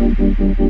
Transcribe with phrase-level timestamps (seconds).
[0.00, 0.69] Hello, and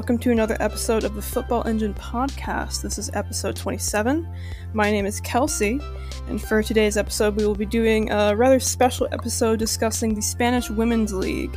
[0.00, 2.80] welcome to another episode of the Football Engine podcast.
[2.80, 4.26] This is episode 27.
[4.72, 5.78] My name is Kelsey,
[6.26, 10.70] and for today's episode, we will be doing a rather special episode discussing the Spanish
[10.70, 11.54] Women's League.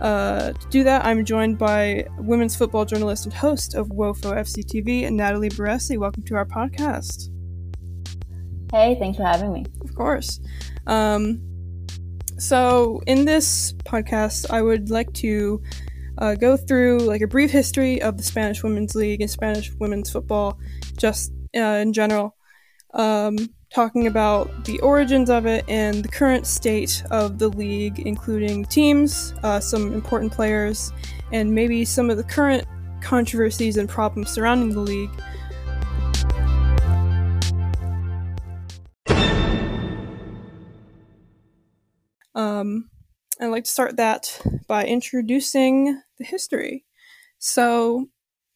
[0.00, 4.64] Uh, to do that, I'm joined by women's football journalist and host of WOFO FC
[4.64, 5.98] TV, Natalie Baresi.
[5.98, 7.28] Welcome to our podcast.
[8.70, 9.66] Hey, thanks for having me.
[9.80, 10.38] Of course.
[10.86, 11.42] Um,
[12.38, 15.60] so, in this podcast, I would like to
[16.20, 20.10] uh, go through like a brief history of the Spanish Women's League and Spanish women's
[20.10, 20.58] football,
[20.96, 22.36] just uh, in general,
[22.94, 23.36] um,
[23.72, 29.32] talking about the origins of it and the current state of the league, including teams,
[29.42, 30.92] uh, some important players,
[31.32, 32.66] and maybe some of the current
[33.00, 35.10] controversies and problems surrounding the league.
[42.34, 42.90] Um,
[43.40, 46.84] I'd like to start that by introducing the history.
[47.38, 48.08] So,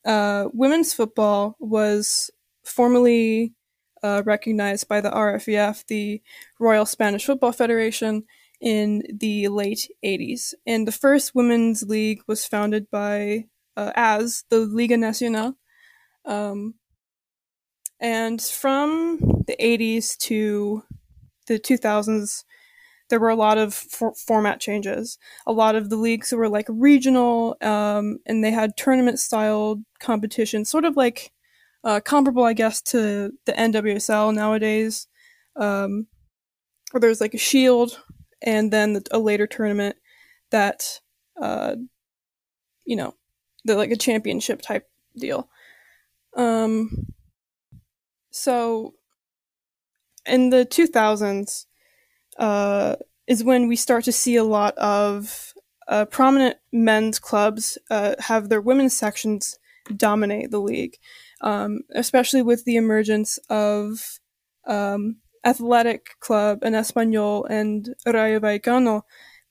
[0.05, 2.31] uh, women's football was
[2.65, 3.55] formally
[4.03, 6.23] uh, recognized by the RFEF, the
[6.61, 8.25] Royal Spanish Football Federation,
[8.61, 10.55] in the late 80s.
[10.67, 15.57] And the first women's league was founded by, uh, as the Liga Nacional.
[16.25, 16.75] Um,
[18.01, 20.83] and from the 80s to
[21.47, 22.45] the 2000s,
[23.15, 25.19] there were a lot of for- format changes.
[25.47, 30.65] A lot of the leagues were like regional, um, and they had tournament style competition,
[30.65, 31.31] sort of like
[31.85, 35.07] uh, comparable, I guess, to the NWSL nowadays,
[35.55, 36.09] um,
[36.91, 38.03] where there's like a shield
[38.43, 39.95] and then the, a later tournament
[40.51, 40.83] that,
[41.41, 41.77] uh,
[42.85, 43.15] you know,
[43.65, 45.49] the like a championship type deal.
[46.37, 47.07] Um,
[48.33, 48.95] so
[50.27, 51.67] in the 2000s,
[52.39, 52.97] uh,
[53.27, 55.55] is when we start to see a lot of
[55.89, 59.59] uh, prominent men's clubs uh, have their women's sections
[59.97, 60.97] dominate the league,
[61.41, 64.21] um, especially with the emergence of
[64.67, 69.03] um, Athletic Club and Espanyol and Rayo Vallecano.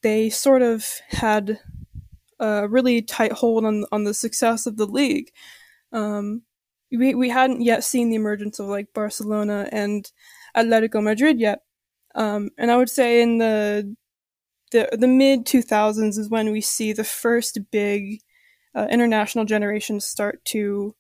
[0.02, 1.60] They sort of had
[2.40, 5.32] a really tight hold on on the success of the league.
[5.92, 6.44] Um,
[6.92, 10.12] we we hadn't yet seen the emergence of like Barcelona and
[10.56, 11.62] Atletico Madrid yet,
[12.16, 13.96] um, and I would say in the
[14.72, 18.20] the the mid 2000s is when we see the first big
[18.76, 20.96] uh, international generations start to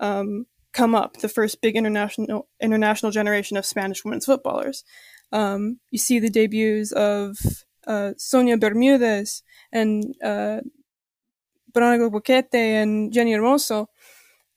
[0.00, 1.18] um, come up.
[1.18, 4.84] The first big international international generation of Spanish women's footballers.
[5.32, 7.36] Um, you see the debuts of
[7.86, 10.60] uh, Sonia Bermudez and uh,
[11.74, 13.86] Veronica Boquete and Jenni Hermoso.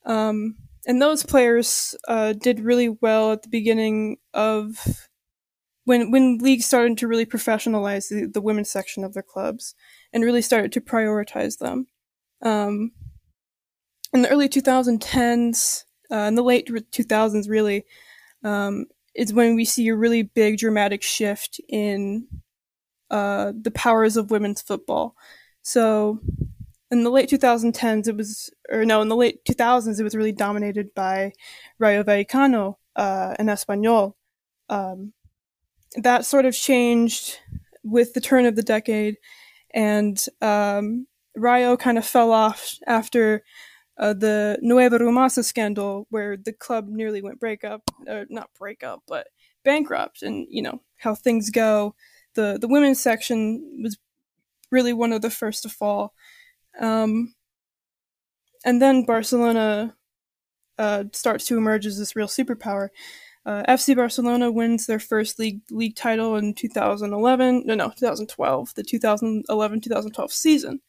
[0.06, 0.56] Um,
[0.88, 5.09] and those players uh, did really well at the beginning of
[5.90, 9.74] when when leagues started to really professionalize the, the women's section of their clubs
[10.14, 11.88] and really started to prioritize them.
[12.44, 12.92] Um,
[14.14, 17.86] in the early 2010s, uh, in the late 2000s, really,
[18.44, 18.86] um,
[19.16, 22.28] is when we see a really big dramatic shift in
[23.10, 25.16] uh, the powers of women's football.
[25.64, 26.20] So,
[26.92, 30.34] in the late 2010s, it was, or no, in the late 2000s, it was really
[30.34, 31.34] dominated by
[31.80, 34.14] Rayo Vallecano uh, and Espanyol.
[34.70, 35.14] Um,
[35.96, 37.40] that sort of changed
[37.84, 39.18] with the turn of the decade,
[39.74, 43.44] and um, Rayo kind of fell off after
[43.98, 49.28] uh, the Nueva Rumasa scandal, where the club nearly went breakup, or not breakup, but
[49.64, 51.96] bankrupt, and you know how things go.
[52.36, 53.98] the The women's section was
[54.72, 56.14] really one of the first to fall,
[56.80, 57.34] um,
[58.66, 59.96] and then Barcelona
[60.78, 62.90] uh, starts to emerge as this real superpower.
[63.46, 67.64] Uh, FC Barcelona wins their first league league title in 2011.
[67.66, 68.74] No, no, 2012.
[68.76, 70.82] The 2011-2012 season,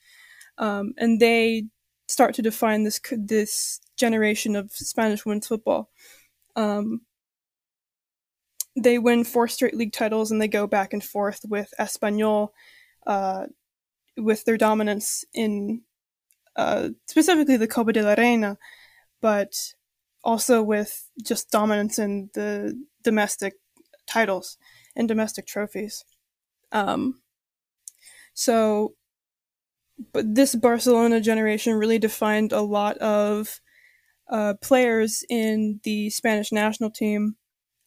[0.59, 1.65] um, and they
[2.09, 5.91] start to define this this generation of Spanish women's football.
[6.57, 7.03] Um,
[8.77, 12.49] they win four straight league titles, and they go back and forth with Espanyol,
[13.07, 13.47] uh,
[14.17, 15.83] with their dominance in
[16.57, 18.59] uh, specifically the Copa de la Reina,
[19.23, 19.55] but
[20.23, 23.55] also with just dominance in the domestic
[24.07, 24.59] titles
[24.97, 26.05] and domestic trophies.
[26.73, 27.21] Um,
[28.35, 28.95] so,
[30.13, 33.61] but this Barcelona generation really defined a lot of
[34.31, 37.37] uh, players in the Spanish national team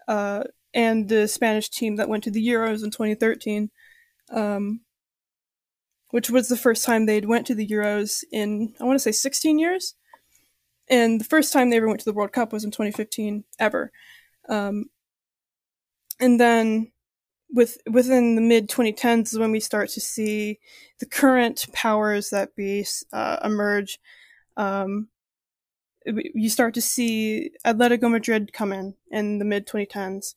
[0.08, 0.44] uh,
[0.74, 3.70] and the Spanish team that went to the Euros in 2013,
[4.32, 4.82] um,
[6.10, 9.12] which was the first time they'd went to the Euros in I want to say
[9.12, 9.96] 16 years,
[10.90, 13.92] and the first time they ever went to the World Cup was in 2015 ever.
[14.50, 14.86] Um,
[16.20, 16.92] and then
[17.54, 20.60] with within the mid 2010s is when we start to see
[21.00, 24.00] the current powers that be uh, emerge.
[24.58, 25.10] Um,
[26.06, 30.34] you start to see Atletico Madrid come in in the mid 2010s.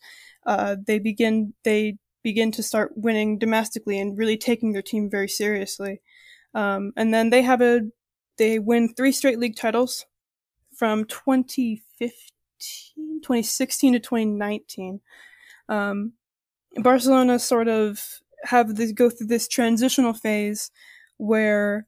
[0.46, 5.28] Uh, they begin they begin to start winning domestically and really taking their team very
[5.28, 6.00] seriously.
[6.54, 7.82] Um, and then they have a
[8.38, 10.04] they win three straight league titles
[10.76, 15.00] from 2015, 2016 to 2019.
[15.68, 16.12] Um,
[16.76, 20.70] Barcelona sort of have this go through this transitional phase
[21.16, 21.86] where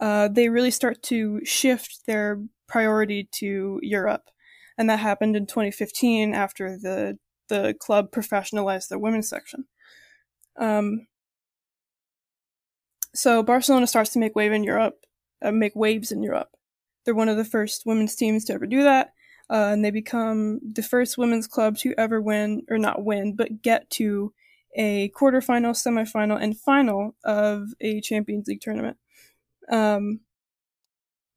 [0.00, 4.30] uh, they really start to shift their priority to Europe,
[4.76, 9.66] and that happened in 2015 after the the club professionalized their women's section.
[10.58, 11.06] Um,
[13.14, 15.04] so Barcelona starts to make wave in Europe,
[15.42, 16.48] uh, make waves in Europe.
[17.04, 19.12] They're one of the first women's teams to ever do that,
[19.50, 23.62] uh, and they become the first women's club to ever win, or not win, but
[23.62, 24.32] get to
[24.74, 28.96] a quarterfinal, semifinal, and final of a Champions League tournament.
[29.70, 30.20] Um,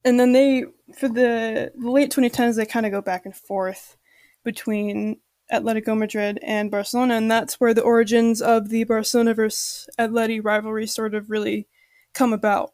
[0.04, 0.66] and then they,
[0.98, 3.98] for the, late 2010s, they kind of go back and forth
[4.44, 5.20] between
[5.52, 10.88] Atletico Madrid and Barcelona, and that's where the origins of the Barcelona versus Atleti rivalry
[10.88, 11.68] sort of really
[12.14, 12.74] come about.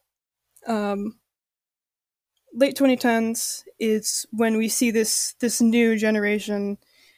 [0.68, 1.20] Um,
[2.54, 6.78] late 2010s is when we see this this new generation,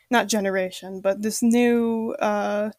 [0.09, 2.71] not generation, but this new uh,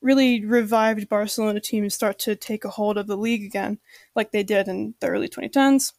[0.00, 3.78] really revived Barcelona team start to take a hold of the league again,
[4.14, 5.92] like they did in the early 2010s.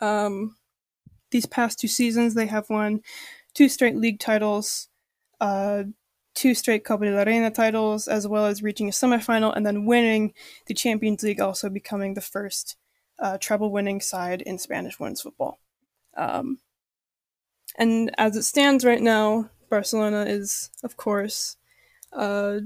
[0.00, 0.56] Um,
[1.30, 3.00] these past two seasons, they have won
[3.54, 4.88] two straight league titles,
[5.40, 5.84] uh,
[6.34, 9.86] two straight Copa de la Reina titles, as well as reaching a semifinal and then
[9.86, 10.34] winning
[10.66, 12.76] the Champions League, also becoming the first
[13.18, 15.58] uh, treble winning side in Spanish women's football.
[16.16, 16.58] Um,
[17.78, 21.56] and as it stands right now, Barcelona is, of course,
[22.12, 22.60] uh,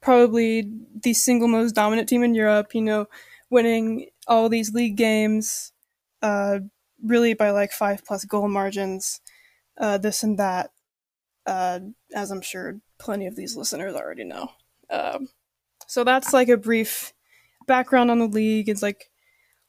[0.00, 0.70] probably
[1.02, 3.06] the single most dominant team in Europe, you know,
[3.50, 5.72] winning all these league games,
[6.22, 6.60] uh,
[7.04, 9.20] really by like five plus goal margins,
[9.78, 10.70] uh, this and that,
[11.46, 11.80] uh,
[12.14, 14.52] as I'm sure plenty of these listeners already know.
[14.88, 15.28] Um,
[15.86, 17.12] so that's like a brief
[17.66, 18.68] background on the league.
[18.68, 19.10] It's like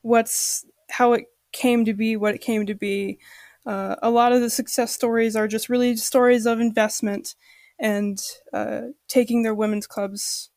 [0.02, 3.20] what's how it came to be, what it came to be.
[3.66, 7.36] Uh, a lot of the success stories are just really stories of investment
[7.80, 8.20] and
[8.54, 10.50] uh, taking their women's clubs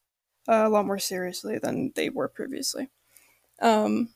[0.49, 2.89] uh, a lot more seriously than they were previously.
[3.61, 4.11] Um,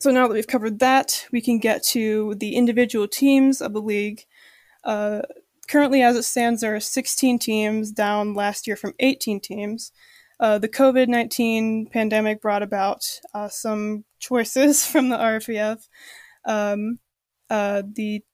[0.00, 3.82] so now that we've covered that, we can get to the individual teams of the
[3.82, 4.24] league.
[4.82, 5.22] Uh,
[5.68, 9.92] currently, as it stands, there are 16 teams, down last year from 18 teams.
[10.40, 13.04] Uh, the COVID 19 pandemic brought about
[13.34, 15.86] uh, some choices from the RFEF.
[16.46, 16.98] Um,
[17.50, 18.24] uh, the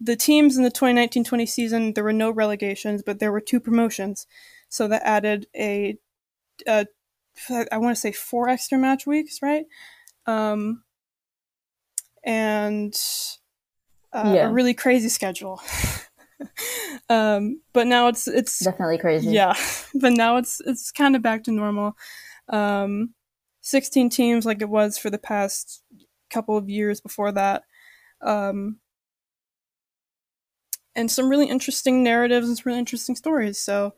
[0.00, 4.26] the teams in the 2019-20 season there were no relegations, but there were two promotions,
[4.68, 5.96] so that added a,
[6.66, 6.86] a
[7.70, 9.64] I want to say four extra match weeks, right?
[10.26, 10.82] Um,
[12.24, 12.94] and
[14.12, 14.48] uh, yeah.
[14.48, 15.60] a really crazy schedule.
[17.08, 19.30] um, but now it's it's definitely crazy.
[19.30, 19.54] Yeah,
[19.94, 21.96] but now it's it's kind of back to normal.
[22.48, 23.14] Um,
[23.60, 25.84] Sixteen teams, like it was for the past
[26.30, 27.62] couple of years before that.
[28.20, 28.78] Um,
[30.94, 33.58] and some really interesting narratives and some really interesting stories.
[33.58, 33.94] So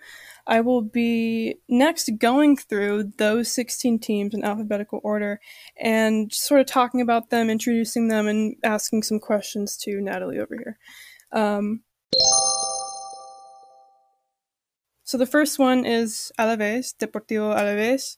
[0.46, 5.40] I will be next going through those 16 teams in alphabetical order
[5.80, 10.54] and sort of talking about them, introducing them, and asking some questions to Natalie over
[10.54, 10.78] here.
[11.32, 11.82] Um,
[15.04, 18.16] so the first one is Alaves, Deportivo Alaves.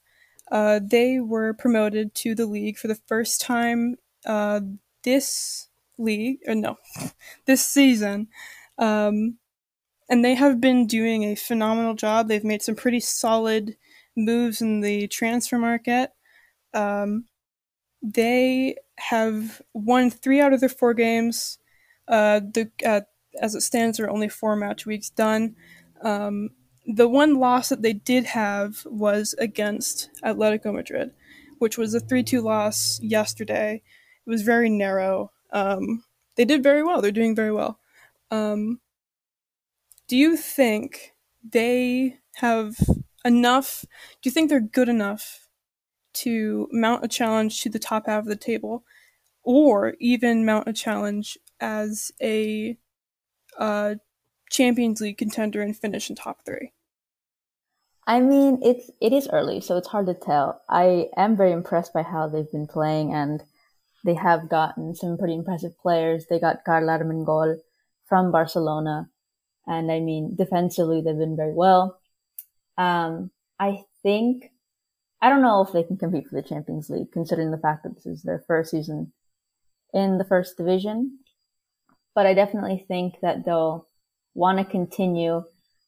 [0.49, 4.61] Uh, they were promoted to the league for the first time uh,
[5.03, 5.67] this
[5.97, 6.77] league, or no,
[7.45, 8.27] this season.
[8.77, 9.37] Um,
[10.09, 12.27] and they have been doing a phenomenal job.
[12.27, 13.75] They've made some pretty solid
[14.15, 16.11] moves in the transfer market.
[16.73, 17.25] Um,
[18.01, 21.59] they have won three out of their four games.
[22.07, 23.01] Uh, the uh,
[23.41, 25.55] as it stands, there are only four match weeks done.
[26.01, 26.51] Um,
[26.87, 31.11] the one loss that they did have was against Atletico Madrid,
[31.59, 33.81] which was a 3 2 loss yesterday.
[34.25, 35.31] It was very narrow.
[35.51, 36.05] Um,
[36.37, 37.01] they did very well.
[37.01, 37.79] They're doing very well.
[38.31, 38.79] Um,
[40.07, 41.13] do you think
[41.43, 42.77] they have
[43.25, 43.83] enough?
[44.21, 45.49] Do you think they're good enough
[46.13, 48.85] to mount a challenge to the top half of the table,
[49.43, 52.77] or even mount a challenge as a
[53.57, 53.95] uh,
[54.49, 56.71] Champions League contender and finish in top three?
[58.07, 60.61] I mean, it's it is early, so it's hard to tell.
[60.69, 63.43] I am very impressed by how they've been playing, and
[64.05, 66.25] they have gotten some pretty impressive players.
[66.29, 67.57] They got Carla Armengol
[68.05, 69.09] from Barcelona,
[69.67, 71.99] and I mean, defensively they've been very well.
[72.77, 74.51] Um, I think
[75.21, 77.95] I don't know if they can compete for the Champions League, considering the fact that
[77.95, 79.11] this is their first season
[79.93, 81.19] in the first division.
[82.15, 83.87] But I definitely think that they'll
[84.33, 85.43] want to continue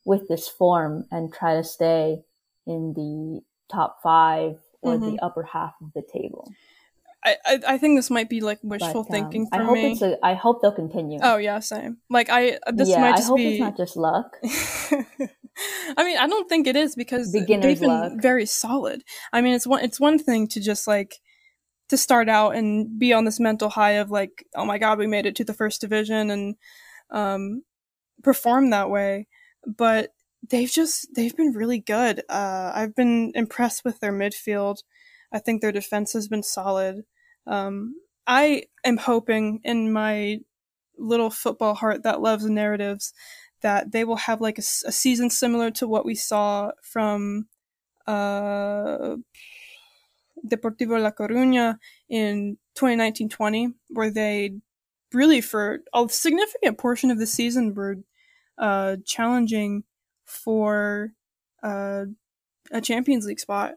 [0.09, 2.23] with this form and try to stay
[2.65, 5.11] in the top five or mm-hmm.
[5.11, 6.51] the upper half of the table.
[7.23, 9.73] I, I, I think this might be like wishful but, um, thinking for I hope
[9.75, 9.91] me.
[9.91, 11.19] It's a, I hope they'll continue.
[11.21, 11.97] Oh yeah, same.
[12.09, 13.51] Like I this yeah, might just I hope be...
[13.51, 14.37] it's not just luck.
[14.43, 18.13] I mean, I don't think it is because Beginner's they've been luck.
[18.19, 19.03] very solid.
[19.31, 21.19] I mean, it's one it's one thing to just like
[21.89, 25.05] to start out and be on this mental high of like, oh my god, we
[25.05, 26.55] made it to the first division and
[27.11, 27.61] um
[28.23, 29.27] perform that way
[29.65, 30.13] but
[30.47, 32.23] they've just they've been really good.
[32.29, 34.77] Uh, I've been impressed with their midfield.
[35.31, 37.03] I think their defense has been solid.
[37.45, 40.39] Um, I am hoping in my
[40.97, 43.13] little football heart that loves narratives
[43.61, 47.47] that they will have like a, a season similar to what we saw from
[48.07, 49.15] uh,
[50.47, 51.77] Deportivo La Coruña
[52.09, 54.51] in 2019-20, where they
[55.13, 57.97] really for a significant portion of the season were
[58.59, 59.83] uh, challenging
[60.25, 61.13] for
[61.63, 62.05] uh,
[62.71, 63.73] a Champions League spot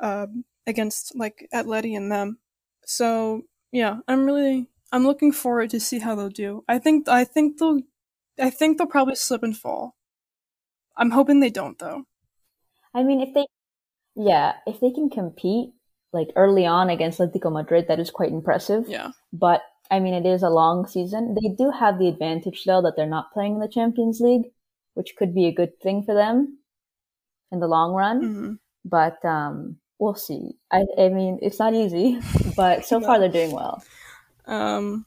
[0.00, 0.26] uh,
[0.66, 2.38] against like Atleti and them.
[2.86, 6.64] So yeah, I'm really I'm looking forward to see how they'll do.
[6.68, 7.80] I think I think they'll
[8.38, 9.96] I think they'll probably slip and fall.
[10.96, 12.04] I'm hoping they don't though.
[12.94, 13.46] I mean, if they
[14.14, 15.70] yeah, if they can compete
[16.12, 18.84] like early on against Atletico Madrid, that is quite impressive.
[18.88, 19.10] Yeah.
[19.32, 19.60] But
[19.90, 21.34] I mean, it is a long season.
[21.34, 24.50] They do have the advantage though that they're not playing in the Champions League,
[24.94, 26.58] which could be a good thing for them
[27.52, 28.22] in the long run.
[28.22, 28.52] Mm-hmm.
[28.84, 30.56] But um, we'll see.
[30.70, 32.20] I, I mean, it's not easy,
[32.56, 33.82] but so far they're doing well.
[34.46, 35.06] Um,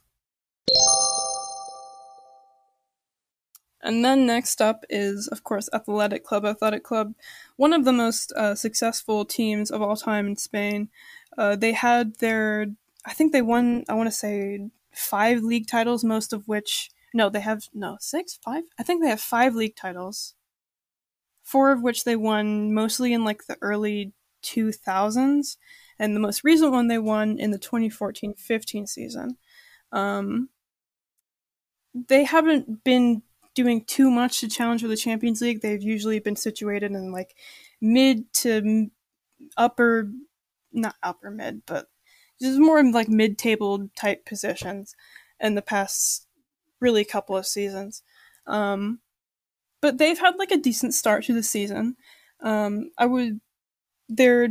[3.82, 6.44] and then next up is, of course, Athletic Club.
[6.44, 7.14] Athletic Club,
[7.56, 10.88] one of the most uh, successful teams of all time in Spain.
[11.38, 12.66] Uh, they had their
[13.06, 13.84] I think they won.
[13.88, 18.38] I want to say five league titles, most of which no, they have no six,
[18.42, 18.64] five.
[18.78, 20.34] I think they have five league titles,
[21.42, 25.56] four of which they won mostly in like the early two thousands,
[25.98, 29.36] and the most recent one they won in the 2014-15 season.
[29.92, 30.50] Um,
[32.08, 33.22] they haven't been
[33.54, 35.60] doing too much to challenge for the Champions League.
[35.60, 37.34] They've usually been situated in like
[37.80, 38.90] mid to
[39.56, 40.10] upper,
[40.72, 41.88] not upper mid, but
[42.40, 44.94] just more in like mid-table type positions
[45.40, 46.26] in the past
[46.80, 48.02] really couple of seasons.
[48.46, 49.00] Um,
[49.80, 51.96] but they've had like a decent start to the season.
[52.42, 53.40] Um, I would
[54.08, 54.48] their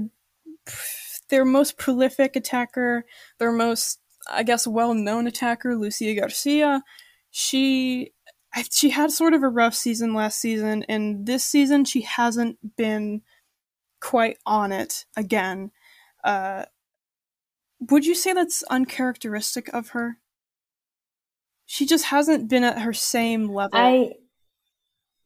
[1.30, 3.06] their most prolific attacker,
[3.40, 6.84] their most I guess well-known attacker, Lucia Garcia.
[7.32, 8.14] She
[8.72, 13.22] she had sort of a rough season last season, and this season she hasn't been
[14.02, 15.72] quite on it again.
[16.24, 16.66] Uh,
[17.80, 20.18] would you say that's uncharacteristic of her?
[21.66, 23.78] She just hasn't been at her same level.
[23.80, 24.14] I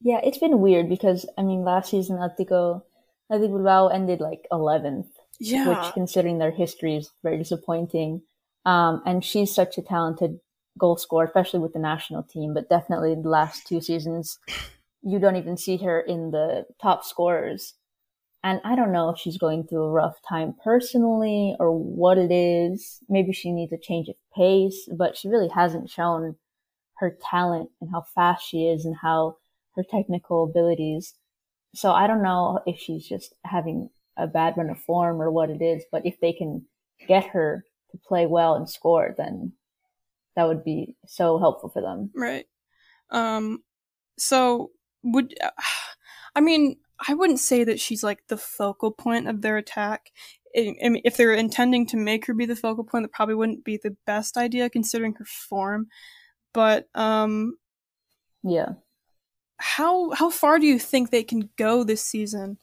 [0.01, 2.83] yeah, it's been weird because I mean last season Atletico
[3.31, 5.07] Atletico Bilbao ended like eleventh.
[5.39, 5.69] Yeah.
[5.69, 8.21] Which considering their history is very disappointing.
[8.65, 10.39] Um, and she's such a talented
[10.77, 14.39] goal scorer, especially with the national team, but definitely the last two seasons
[15.03, 17.73] you don't even see her in the top scorers.
[18.43, 22.31] And I don't know if she's going through a rough time personally or what it
[22.31, 22.99] is.
[23.07, 26.35] Maybe she needs a change of pace, but she really hasn't shown
[26.97, 29.37] her talent and how fast she is and how
[29.75, 31.13] her technical abilities.
[31.73, 35.49] So I don't know if she's just having a bad run of form or what
[35.49, 36.65] it is, but if they can
[37.07, 39.53] get her to play well and score, then
[40.35, 42.11] that would be so helpful for them.
[42.13, 42.45] Right.
[43.09, 43.63] Um,
[44.17, 44.71] so
[45.03, 45.33] would,
[46.35, 50.11] I mean, I wouldn't say that she's like the focal point of their attack.
[50.55, 53.35] I, I mean, if they're intending to make her be the focal point, that probably
[53.35, 55.87] wouldn't be the best idea considering her form.
[56.53, 57.57] But um,
[58.43, 58.73] yeah.
[59.57, 62.57] How how far do you think they can go this season?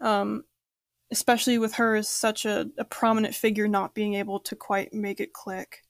[0.00, 0.44] Um,
[1.10, 5.20] especially with her as such a, a prominent figure not being able to quite make
[5.20, 5.82] it click.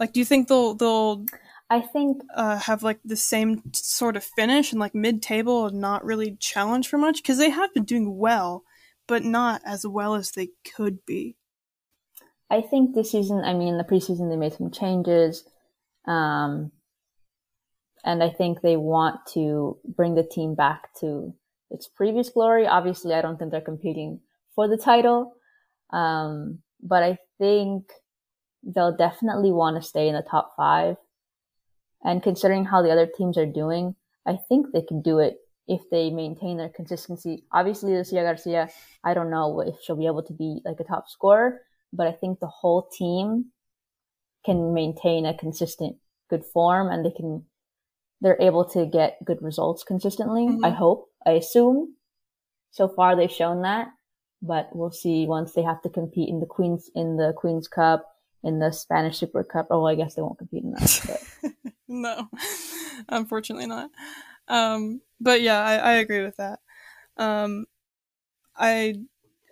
[0.00, 1.24] Like, do you think they'll they'll
[1.70, 5.80] I think uh, have like the same sort of finish and like mid table and
[5.80, 8.64] not really challenge for much because they have been doing well,
[9.06, 11.36] but not as well as they could be.
[12.50, 15.44] I think this season, I mean, the preseason they made some changes,
[16.06, 16.72] um,
[18.04, 21.34] and I think they want to bring the team back to
[21.70, 22.66] its previous glory.
[22.66, 24.20] Obviously, I don't think they're competing
[24.54, 25.34] for the title,
[25.90, 27.92] um, but I think
[28.62, 30.96] they'll definitely want to stay in the top five.
[32.04, 33.94] And considering how the other teams are doing,
[34.26, 37.44] I think they can do it if they maintain their consistency.
[37.52, 38.68] Obviously, Lucia Garcia,
[39.04, 41.60] I don't know if she'll be able to be like a top scorer,
[41.92, 43.46] but I think the whole team
[44.44, 45.96] can maintain a consistent
[46.30, 47.44] good form and they can
[48.20, 50.46] they're able to get good results consistently.
[50.46, 50.64] Mhm.
[50.64, 51.08] I hope.
[51.24, 51.94] I assume.
[52.70, 53.88] So far they've shown that,
[54.42, 58.06] but we'll see once they have to compete in the Queens in the Queens Cup,
[58.42, 59.68] in the Spanish Super Cup.
[59.70, 61.20] Oh, I guess they won't compete in that.
[61.88, 62.28] No,
[63.08, 63.90] unfortunately not.
[64.48, 66.60] Um, but yeah, I, I agree with that.
[67.16, 67.66] Um,
[68.56, 68.96] I,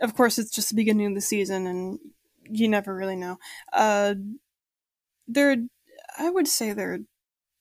[0.03, 1.99] of course, it's just the beginning of the season, and
[2.51, 3.39] you never really know.
[3.73, 4.15] Uh,
[5.29, 5.57] their,
[6.19, 7.01] I would say their,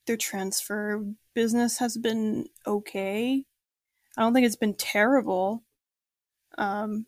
[0.08, 3.46] their transfer business has been okay.
[4.17, 5.63] I don't think it's been terrible.
[6.58, 7.05] Um,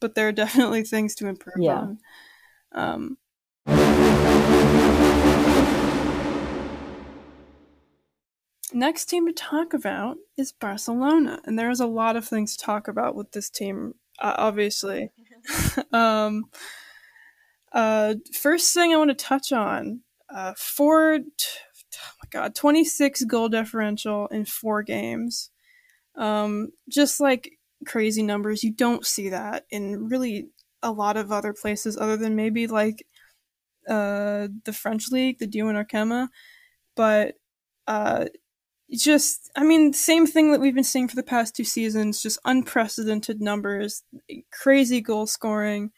[0.00, 1.78] but there are definitely things to improve Yeah.
[1.78, 2.00] on.
[2.74, 3.18] Um,
[8.74, 12.88] Next team to talk about is Barcelona, and there's a lot of things to talk
[12.88, 15.10] about with this team, uh, obviously.
[15.92, 16.46] um,
[17.72, 21.46] uh, first thing I want to touch on: uh, four, t-
[21.96, 25.50] oh my god, 26 goal differential in four games.
[26.16, 27.52] Um, just like
[27.86, 30.48] crazy numbers, you don't see that in really
[30.84, 33.04] a lot of other places, other than maybe like
[33.88, 36.28] uh, the French league, the D1 Arkema,
[36.94, 37.34] but
[37.86, 38.26] uh
[38.90, 42.38] just i mean same thing that we've been seeing for the past two seasons just
[42.44, 44.04] unprecedented numbers
[44.52, 45.90] crazy goal scoring.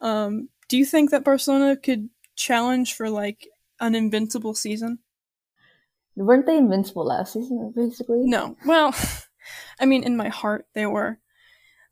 [0.00, 3.48] Um do you think that barcelona could challenge for like
[3.80, 4.98] an invincible season?
[6.16, 8.22] Weren't they invincible last season, basically?
[8.24, 8.56] no.
[8.66, 8.94] Well
[9.80, 11.18] i mean in my heart they were.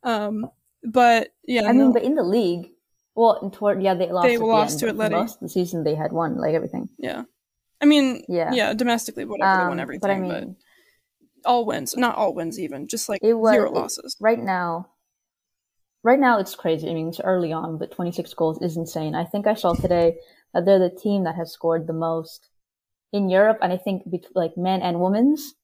[0.02, 0.50] Um
[0.84, 2.68] but yeah I mean, but in the league,
[3.14, 4.26] well, in toward yeah, they lost.
[4.28, 5.20] They at the lost end, to but Atleti.
[5.20, 6.88] Most of the season they had won, like everything.
[6.98, 7.22] yeah
[7.80, 8.50] i mean Yeah.
[8.52, 10.56] yeah domestically whatever they Um, won everything but I but, mean,
[11.44, 14.88] all wins not all wins even just like was- zero it- losses right now,
[16.02, 16.88] right now it's crazy.
[16.90, 19.14] I mean, it's early on, but 26 goals is insane.
[19.14, 20.16] I think I saw today
[20.54, 22.48] that they're the team that has scored the most
[23.12, 24.02] in Europe, and I think
[24.34, 25.54] like men and women's,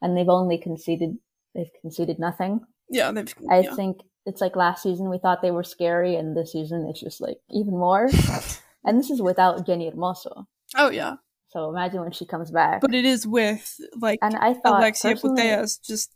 [0.00, 1.18] and they've only conceded
[1.54, 2.60] they've conceded nothing.
[2.88, 3.74] yeah they've I yeah.
[3.74, 7.20] think it's like last season we thought they were scary, and this season it's just
[7.20, 8.08] like even more.
[8.84, 10.46] and this is without Jenni Hermoso.
[10.76, 11.16] oh yeah
[11.48, 12.80] So imagine when she comes back.
[12.80, 16.12] but it is with like and I thought Alexia Putellas just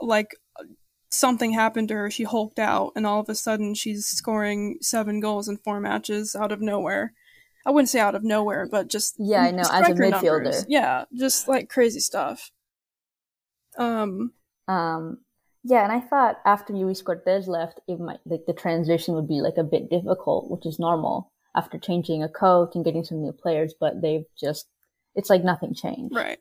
[0.00, 0.36] like
[1.10, 2.10] something happened to her.
[2.10, 6.36] She hulked out, and all of a sudden she's scoring seven goals in four matches
[6.36, 7.12] out of nowhere.
[7.66, 10.10] I wouldn't say out of nowhere, but just Yeah, I know, as a midfielder.
[10.44, 10.64] numbers.
[10.68, 12.50] Yeah, just like crazy stuff.
[13.78, 14.32] Um,
[14.68, 15.18] Um,
[15.64, 19.40] yeah, and I thought after Lluís Cortés left, it might like the transition would be
[19.40, 23.32] like a bit difficult, which is normal after changing a coach and getting some new
[23.32, 23.74] players.
[23.78, 24.68] But they've just
[25.14, 26.14] it's like nothing changed.
[26.14, 26.38] right.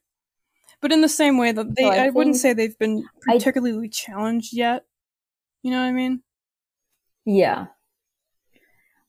[0.82, 3.34] But in the same way that they, So I I, wouldn't say they've been I-
[3.34, 4.86] particularly challenged yet.
[5.63, 6.23] You know what I mean?
[7.25, 7.67] Yeah.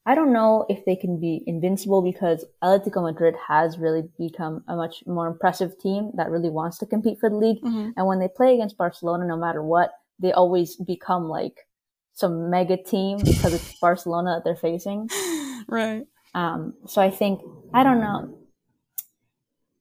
[0.06, 4.74] I don't know if they can be invincible because Atletico Madrid has really become a
[4.74, 7.60] much more impressive team that really wants to compete for the league.
[7.60, 11.66] hmm And when they play against Barcelona, no matter what, they always become like
[12.14, 15.08] some mega team because it's Barcelona that they're facing.
[15.68, 16.06] right.
[16.34, 17.40] Um, so I think
[17.74, 18.36] I don't know.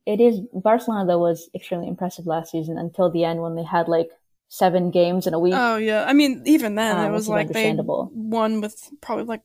[0.05, 3.87] It is Barcelona that was extremely impressive last season until the end when they had
[3.87, 4.09] like
[4.47, 5.53] seven games in a week.
[5.55, 9.43] Oh yeah, I mean, even then Um, it was like they won with probably like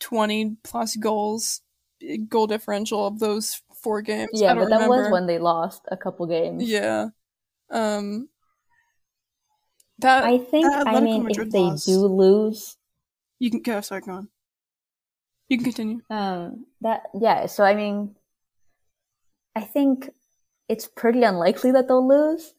[0.00, 1.60] twenty plus goals,
[2.28, 4.30] goal differential of those four games.
[4.34, 5.02] yeah, I don't but that remember.
[5.04, 6.68] was when they lost a couple games.
[6.68, 7.08] Yeah,
[7.70, 8.28] um,
[10.00, 12.76] that I think that I mean Madrid if they loss- do lose,
[13.38, 13.80] you can go.
[13.80, 14.28] Sorry, go on.
[15.48, 16.00] You can continue.
[16.10, 17.46] um, that yeah.
[17.46, 18.14] So I mean,
[19.56, 20.10] I think
[20.68, 22.54] it's pretty unlikely that they'll lose,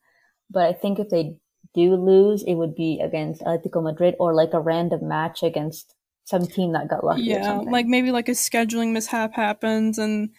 [0.50, 1.36] but I think if they
[1.76, 5.94] do lose, it would be against Atletico Madrid or like a random match against
[6.30, 7.24] some team that got lucky.
[7.24, 10.30] yeah, like maybe like a scheduling mishap happens, and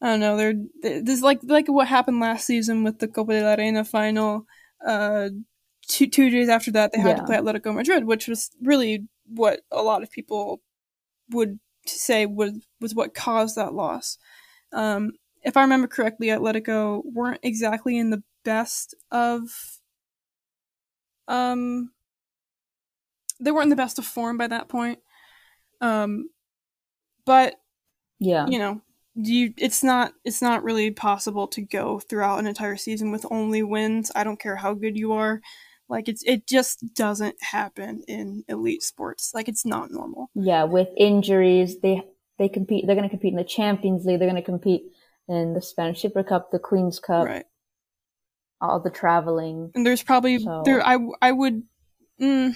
[0.00, 0.36] I don't know.
[0.36, 4.46] They're there's like like what happened last season with the Copa de la Reina final.
[4.86, 5.30] Uh,
[5.88, 7.14] two two days after that they had Yeah.
[7.16, 10.60] to play Atletico Madrid, which was really what a lot of people
[11.30, 14.18] would say was was what caused that loss.
[14.72, 19.50] Um, if I remember correctly, Atletico weren't exactly in the best of
[21.28, 21.90] um
[23.40, 24.98] they weren't in the best of form by that point.
[25.82, 26.30] Um,
[27.26, 27.56] but
[28.18, 28.46] Yeah.
[28.46, 28.80] you know
[29.14, 33.62] you it's not it's not really possible to go throughout an entire season with only
[33.62, 35.42] wins i don't care how good you are
[35.90, 40.88] like it's it just doesn't happen in elite sports like it's not normal Yeah, with
[40.96, 42.02] injuries, they
[42.38, 42.86] they compete.
[42.86, 44.18] They're going to compete in the Champions League.
[44.18, 44.82] They're going to compete
[45.28, 47.44] in the Spanish Super Cup, the Queen's Cup, right
[48.62, 49.70] all the traveling.
[49.74, 51.64] and there's probably So- there i i would
[52.20, 52.54] mm,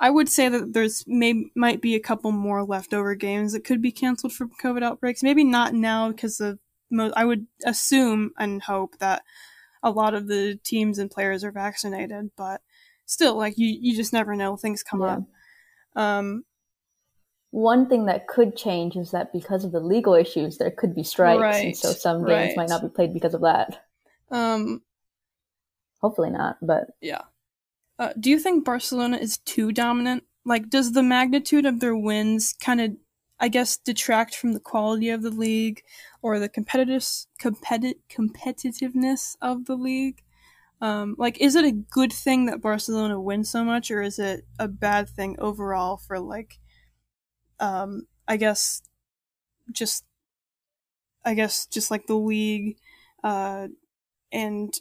[0.00, 3.80] i would say that there's may might be a couple more leftover games that could
[3.82, 6.58] be canceled for covid outbreaks maybe not now because of
[6.90, 9.22] mo- i would assume and hope that
[9.82, 12.60] a lot of the teams and players are vaccinated but
[13.04, 15.18] still like you you just never know things come Yeah.
[15.18, 15.22] up
[15.94, 16.44] um
[17.52, 21.02] One thing that could change is that because of the legal issues, there could be
[21.02, 22.56] strikes, and so some games right.
[22.56, 23.84] might not be played because of that.
[24.30, 24.82] um
[26.02, 27.22] Hopefully not, but yeah
[27.98, 30.24] uh, do you think barcelona is too dominant?
[30.44, 32.96] Like does the magnitude of their wins kind of
[33.40, 35.82] i guess detract from the quality of the league
[36.22, 37.04] or the competitive
[37.40, 40.22] competi- competitiveness of the league?
[40.80, 44.44] Um, like is it a good thing that barcelona wins so much or is it
[44.58, 46.58] a bad thing overall for like
[47.60, 48.82] um, i guess
[49.72, 50.04] just
[51.24, 52.76] i guess just like the league
[53.24, 53.68] uh,
[54.32, 54.74] and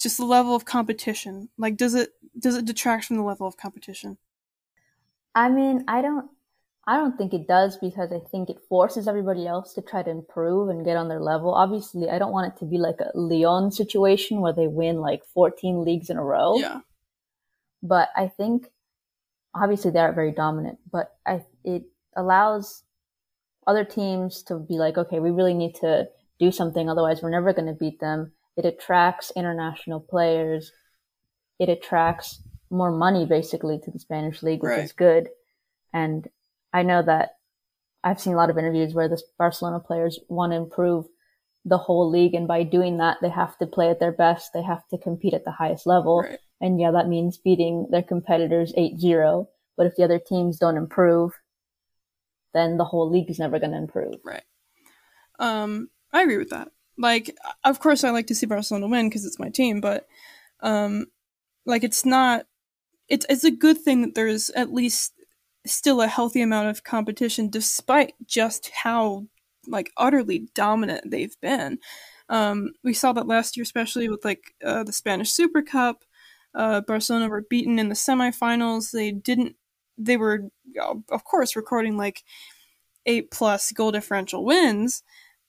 [0.00, 3.56] just the level of competition like does it does it detract from the level of
[3.56, 4.18] competition
[5.34, 6.30] I mean, I don't
[6.86, 10.10] I don't think it does because I think it forces everybody else to try to
[10.10, 11.54] improve and get on their level.
[11.54, 15.24] Obviously, I don't want it to be like a Lyon situation where they win like
[15.32, 16.58] 14 leagues in a row.
[16.58, 16.80] yeah
[17.82, 18.68] But I think
[19.54, 21.84] obviously they are very dominant, but I it
[22.16, 22.82] allows
[23.66, 26.08] other teams to be like, okay, we really need to
[26.38, 28.32] do something otherwise we're never going to beat them.
[28.56, 30.72] It attracts international players.
[31.58, 32.40] It attracts
[32.70, 34.84] more money basically to the Spanish league, which Right.
[34.84, 35.28] is good.
[35.92, 36.28] And
[36.72, 37.38] I know that
[38.02, 41.06] I've seen a lot of interviews where the Barcelona players want to improve
[41.64, 44.52] the whole league, and by doing that, they have to play at their best.
[44.52, 48.02] They have to compete at the highest level, right and yeah, that means beating their
[48.02, 49.48] competitors 8-0.
[49.76, 51.32] But if the other teams don't improve,
[52.54, 54.14] then the whole league is never going to improve.
[54.24, 54.44] Right.
[55.38, 56.70] Um, I agree with that.
[56.96, 60.06] Like, of course, I like to see Barcelona win because it's my team, but
[60.60, 61.06] um,
[61.66, 62.46] like it's not.
[63.08, 65.12] It's it's a good thing that there's at least
[65.66, 69.26] still a healthy amount of competition, despite just how
[69.66, 71.78] like utterly dominant they've been.
[72.28, 76.04] Um, we saw that last year, especially with like uh, the Spanish Super Cup.
[76.54, 78.92] Uh, Barcelona were beaten in the semifinals.
[78.92, 79.56] They didn't.
[79.98, 80.50] They were,
[81.10, 82.22] of course, recording like
[83.06, 85.02] eight plus goal differential wins,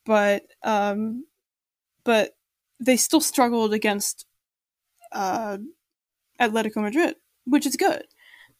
[0.06, 1.26] but um,
[2.06, 2.38] but
[2.80, 4.26] they still struggled against
[5.12, 5.58] uh,
[6.40, 7.16] Atletico Madrid,
[7.46, 8.04] which is good.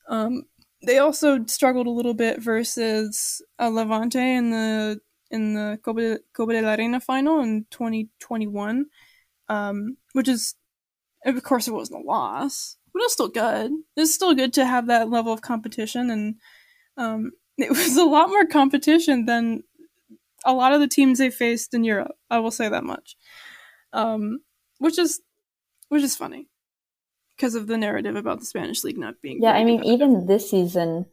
[0.10, 0.44] Um,
[0.86, 5.00] they also struggled a little bit versus uh, Levante in the
[5.32, 8.86] in the Copa, Copa de la Reina final in 2021,
[9.50, 10.56] um, which is,
[11.26, 13.72] of course, it wasn't a loss, but it was still good.
[13.98, 16.36] It's still good to have that level of competition, and
[16.98, 19.64] um, it was a lot more competition than
[20.46, 22.16] a lot of the teams they faced in Europe.
[22.30, 23.18] I will say that much,
[23.94, 24.40] um,
[24.78, 25.22] which is
[25.90, 26.48] which is funny
[27.36, 29.42] because of the narrative about the Spanish league not being.
[29.42, 31.06] Yeah, I mean, even this season,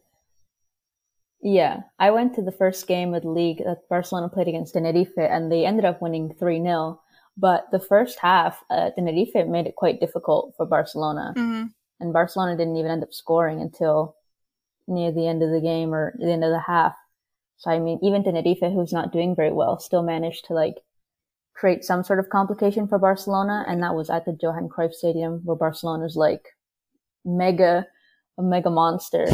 [1.41, 5.17] yeah, I went to the first game of the league that Barcelona played against Tenerife,
[5.17, 7.01] and they ended up winning 3 0.
[7.35, 11.73] But the first half, uh, Tenerife made it quite difficult for Barcelona, Mhm.
[11.99, 14.15] and Barcelona didn't even end up scoring until
[14.87, 16.95] near the end of the game or the end of the half.
[17.63, 20.75] So, I mean, even Tenerife, who's not doing very well, still managed to like
[21.53, 25.39] create some sort of complication for Barcelona, and that was at the Johan Cruyff Stadium,
[25.45, 26.45] where Barcelona's like
[27.23, 27.87] mega,
[28.37, 29.27] a mega monster.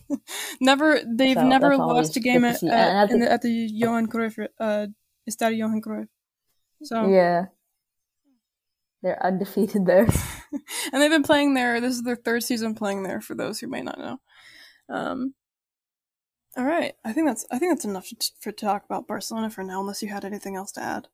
[0.60, 4.06] never they've So never lost a game at, at, at the- the, at the Johan
[4.06, 4.86] Cruyff uh
[5.28, 6.08] Estadio Johan Cruyff.
[6.82, 7.46] So Yeah.
[9.02, 10.06] They're undefeated there.
[10.92, 11.78] and they've been playing there.
[11.82, 13.20] This is their third season playing there.
[13.20, 14.18] For those who may not know.
[14.88, 15.34] Um.
[16.56, 19.62] All right, I think that's I think that's enough to, for talk about Barcelona for
[19.62, 19.80] now.
[19.80, 21.08] Unless you had anything else to add.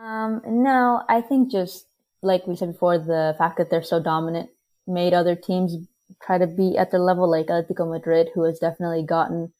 [0.00, 1.86] Um, no, I think just
[2.22, 4.50] like we said before, the fact that they're so dominant
[4.86, 5.76] made other teams
[6.22, 9.52] try to be at their level, like Atletico Madrid, who has definitely gotten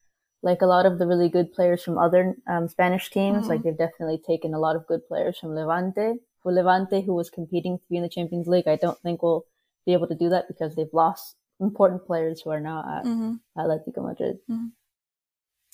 [0.42, 3.46] like a lot of the really good players from other um, Spanish teams.
[3.46, 3.48] Mhm.
[3.48, 6.20] Like they've definitely taken a lot of good players from Levante.
[6.42, 9.46] For Levante, who was competing to be in the Champions League, I don't think will
[9.87, 13.40] be able to do that because they've lost important players who are now at Mhm.
[13.57, 14.38] Atletico Madrid.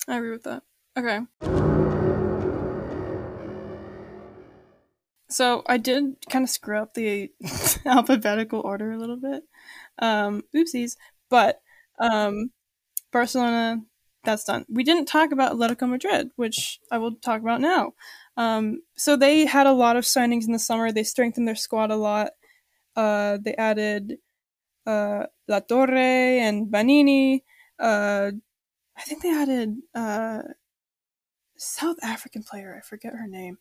[0.07, 0.63] I agree with that.
[0.97, 1.21] Okay.
[5.29, 7.31] So I did kind of screw up the
[7.85, 9.43] alphabetical order a little bit.
[9.99, 10.97] Um, oopsies.
[11.29, 11.61] But
[11.99, 12.51] um,
[13.13, 13.81] Barcelona,
[14.23, 14.65] that's done.
[14.69, 17.93] We didn't talk about Atletico Madrid, which I will talk about now.
[18.35, 20.91] Um, so they had a lot of signings in the summer.
[20.91, 22.31] They strengthened their squad a lot.
[22.95, 24.17] Uh, they added
[24.85, 27.45] uh, La Torre and Banini.
[27.79, 28.31] Uh,
[29.01, 30.41] I think they added uh,
[31.57, 32.75] South African player.
[32.77, 33.57] I forget her name,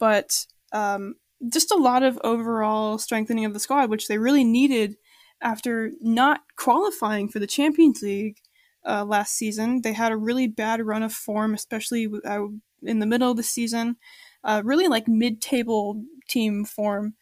[0.00, 1.14] but um,
[1.48, 4.96] just a lot of overall strengthening of the squad, which they really needed
[5.40, 8.38] after not qualifying for the Champions League
[8.84, 9.82] uh, last season.
[9.82, 12.46] They had a really bad run of form, especially uh,
[12.82, 13.96] in the middle of the season.
[14.42, 17.14] Uh, really like mid-table team form.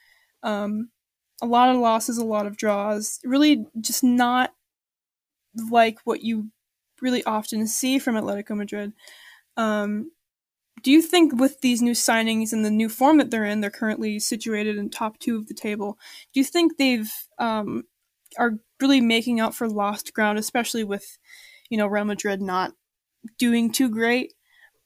[0.42, 0.88] Um,
[1.42, 3.20] a lot of losses, a lot of draws.
[3.24, 4.54] Really, just not
[5.70, 6.50] like what you
[7.00, 8.92] really often see from Atletico Madrid.
[9.56, 10.10] Um,
[10.82, 13.70] do you think with these new signings and the new form that they're in, they're
[13.70, 15.98] currently situated in top two of the table?
[16.32, 17.84] Do you think they've um,
[18.38, 21.18] are really making up for lost ground, especially with
[21.70, 22.72] you know Real Madrid not
[23.38, 24.34] doing too great?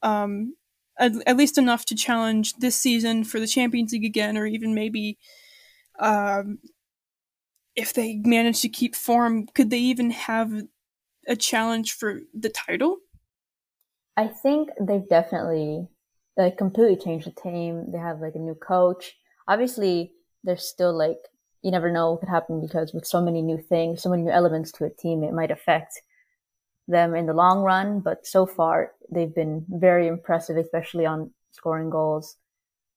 [0.03, 0.55] Um,
[0.98, 4.75] at, at least enough to challenge this season for the Champions League again, or even
[4.75, 5.18] maybe
[5.98, 6.59] um,
[7.75, 10.64] if they manage to keep form, could they even have
[11.26, 12.98] a challenge for the title?
[14.16, 15.88] I think they've definitely
[16.37, 17.92] like completely changed the team.
[17.92, 19.14] They have like a new coach.
[19.48, 20.12] Obviously,
[20.44, 21.18] there's still like
[21.62, 24.30] you never know what could happen because with so many new things, so many new
[24.30, 26.02] elements to a team, it might affect
[26.88, 28.00] them in the long run.
[28.00, 32.37] But so far, they've been very impressive, especially on scoring goals.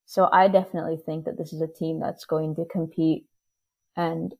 [0.07, 3.25] So I definitely think that this is a team that's going to compete
[3.95, 4.33] and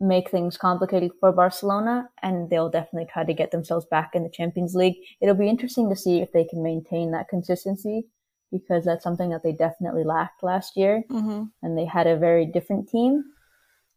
[0.00, 4.30] make things complicated for Barcelona, and they'll definitely try to get themselves back in the
[4.30, 4.96] Champions League.
[5.20, 8.06] It'll be interesting to see if they can maintain that consistency
[8.50, 11.44] because that's something that they definitely lacked last year, Mm-hmm.
[11.62, 13.22] and they had a very different team.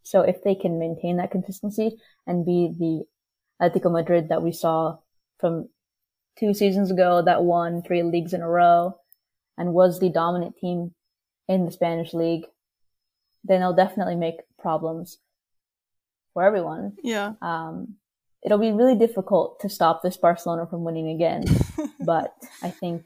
[0.04, 3.04] So if they can maintain that consistency and be the
[3.62, 4.98] Atletico Madrid that we saw
[5.40, 5.70] from
[6.38, 8.98] two seasons ago that won three leagues in a row
[9.58, 10.94] and was the dominant team
[11.48, 12.46] in the Spanish league,
[13.46, 15.20] then they'll definitely make problems
[16.34, 16.94] for everyone.
[17.04, 17.34] Yeah.
[17.42, 17.96] Um,
[18.44, 21.46] it'll be really difficult to stop this Barcelona from winning again,
[22.00, 23.06] but I think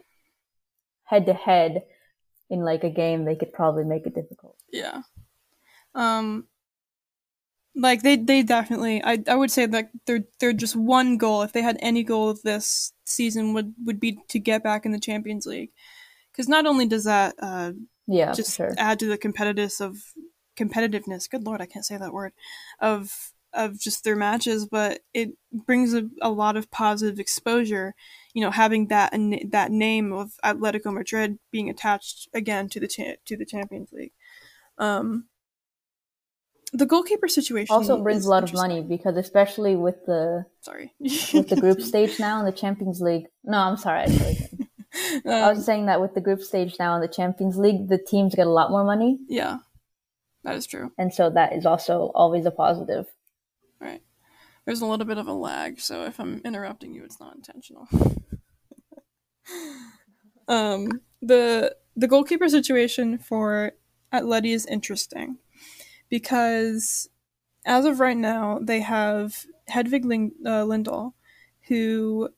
[1.03, 1.83] head to head
[2.49, 4.57] in like a game, they could probably make it difficult.
[4.71, 5.01] Yeah.
[5.95, 6.47] Um
[7.75, 11.53] like they they definitely I I would say that they're they're just one goal if
[11.53, 14.99] they had any goal of this season would would be to get back in the
[14.99, 15.71] Champions League.
[16.33, 17.73] Cuz not only does that uh
[18.07, 18.73] Yeah, just sure.
[18.77, 19.97] add to the competitiveness of
[20.57, 22.33] competitiveness, good lord, I can't say that word
[22.79, 27.95] of of just their matches, but it brings a, a lot of positive exposure.
[28.33, 29.13] You know, having that
[29.51, 34.13] that name of Atletico Madrid being attached again to the cha- to the Champions League.
[34.77, 35.25] Um,
[36.73, 41.49] the goalkeeper situation Also brings a lot of money because especially with the Sorry, with
[41.49, 43.27] the group stage now in the Champions League.
[43.43, 44.01] No, I'm sorry.
[44.01, 44.37] Actually.
[44.43, 44.61] I
[45.25, 48.33] Um, was saying that with the group stage now in the Champions League, the teams
[48.33, 49.59] get a lot more money, yeah,
[50.47, 50.91] that is true.
[50.97, 53.07] and so that is also always a positive.
[53.79, 54.01] Right.
[54.65, 57.87] There's a little bit of a lag, so if I'm interrupting you, it's not intentional.
[60.47, 63.73] um, the the goalkeeper situation for
[64.13, 65.37] Atleti is interesting
[66.09, 67.09] because
[67.65, 71.13] as of right now, they have Hedvig Ling- uh, Lindahl,
[71.67, 72.29] who,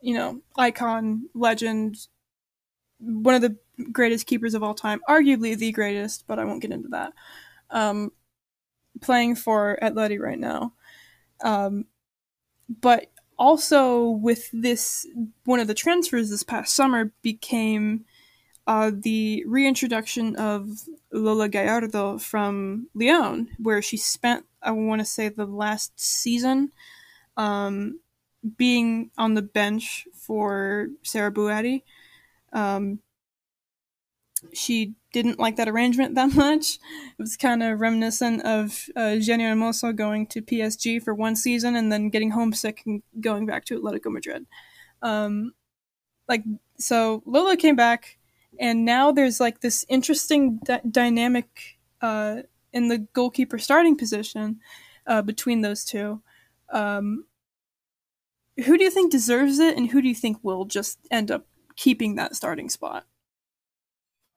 [0.00, 1.96] you know, icon, legend,
[2.98, 3.58] one of the
[3.90, 7.12] greatest keepers of all time, arguably the greatest, but I won't get into that.
[7.70, 8.12] Um,
[9.00, 10.74] playing for Atleti right now.
[11.42, 11.86] Um,
[12.80, 15.06] but also with this,
[15.44, 18.04] one of the transfers this past summer became
[18.66, 20.68] uh, the reintroduction of
[21.10, 26.70] Lola Gallardo from Lyon, where she spent, I want to say, the last season
[27.36, 27.98] um,
[28.56, 31.82] being on the bench for Sarah Bouhaddi.
[32.52, 33.00] Um,
[34.52, 36.78] she didn't like that arrangement that much.
[37.18, 41.76] It was kind of reminiscent of uh, Jenni Hermoso going to PSG for one season
[41.76, 44.46] and then getting homesick and going back to Atletico Madrid.
[45.02, 45.52] Um,
[46.28, 46.44] like
[46.78, 48.18] so, Lola came back,
[48.58, 54.60] and now there's like this interesting d- dynamic uh, in the goalkeeper starting position
[55.06, 56.22] uh, between those two.
[56.70, 57.24] Um,
[58.64, 61.46] who do you think deserves it, and who do you think will just end up
[61.76, 63.06] keeping that starting spot?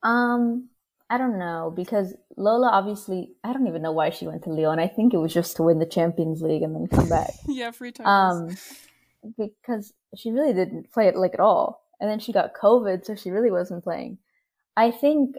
[0.03, 0.69] Um,
[1.09, 4.79] I don't know because Lola obviously I don't even know why she went to Lyon.
[4.79, 7.31] I think it was just to win the Champions League and then come back.
[7.47, 8.07] yeah, free time.
[8.07, 8.57] Um,
[9.37, 13.15] because she really didn't play it like at all, and then she got COVID, so
[13.15, 14.17] she really wasn't playing.
[14.77, 15.35] I think,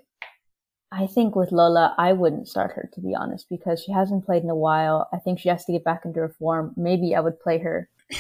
[0.91, 4.43] I think with Lola, I wouldn't start her to be honest because she hasn't played
[4.43, 5.09] in a while.
[5.13, 6.75] I think she has to get back into her form.
[6.77, 7.89] Maybe I would play her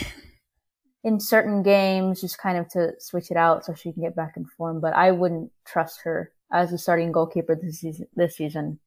[1.07, 4.37] in certain games, just kind of to switch it out so she can get back
[4.37, 4.81] in form.
[4.81, 8.09] But I wouldn't trust her as a starting goalkeeper this season.
[8.15, 8.81] This season.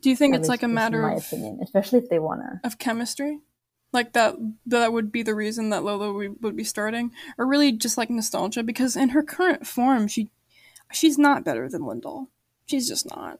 [0.00, 2.78] Do you think it's like a matter my of opinion, especially if they wanna of
[2.78, 3.38] chemistry?
[3.92, 4.34] Like that
[4.66, 8.64] that would be the reason that Lola would be starting, or really just like nostalgia?
[8.64, 10.30] Because in her current form, she
[10.92, 12.26] she's not better than Lindahl.
[12.66, 13.38] She's just not.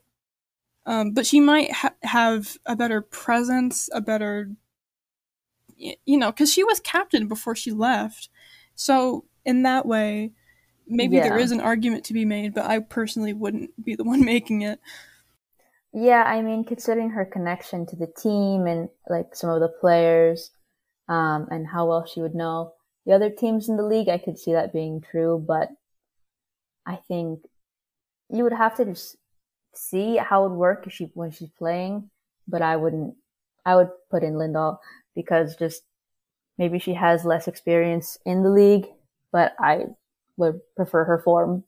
[0.87, 4.51] Um, but she might ha- have a better presence, a better,
[5.79, 8.29] you know, because she was captain before she left.
[8.75, 10.33] So in that way,
[10.87, 11.23] maybe yeah.
[11.23, 14.63] there is an argument to be made, but I personally wouldn't be the one making
[14.63, 14.81] it.
[15.93, 20.51] Yeah, I mean, considering her connection to the team and like some of the players,
[21.09, 22.75] um, and how well she would know
[23.07, 25.43] the other teams in the league, I could see that being true.
[25.45, 25.71] But
[26.85, 27.41] I think
[28.29, 29.17] you would have to just
[29.75, 32.11] see how it would work if she when she's playing.
[32.47, 33.15] But I wouldn't.
[33.65, 34.79] I would put in Lindahl
[35.19, 35.83] because just
[36.59, 38.87] maybe she has less experience in the league,
[39.33, 39.87] but I
[40.37, 41.65] would prefer her form.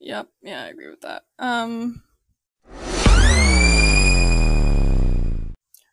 [0.00, 0.28] Yep.
[0.42, 1.24] Yeah, I agree with that.
[1.38, 2.02] Um,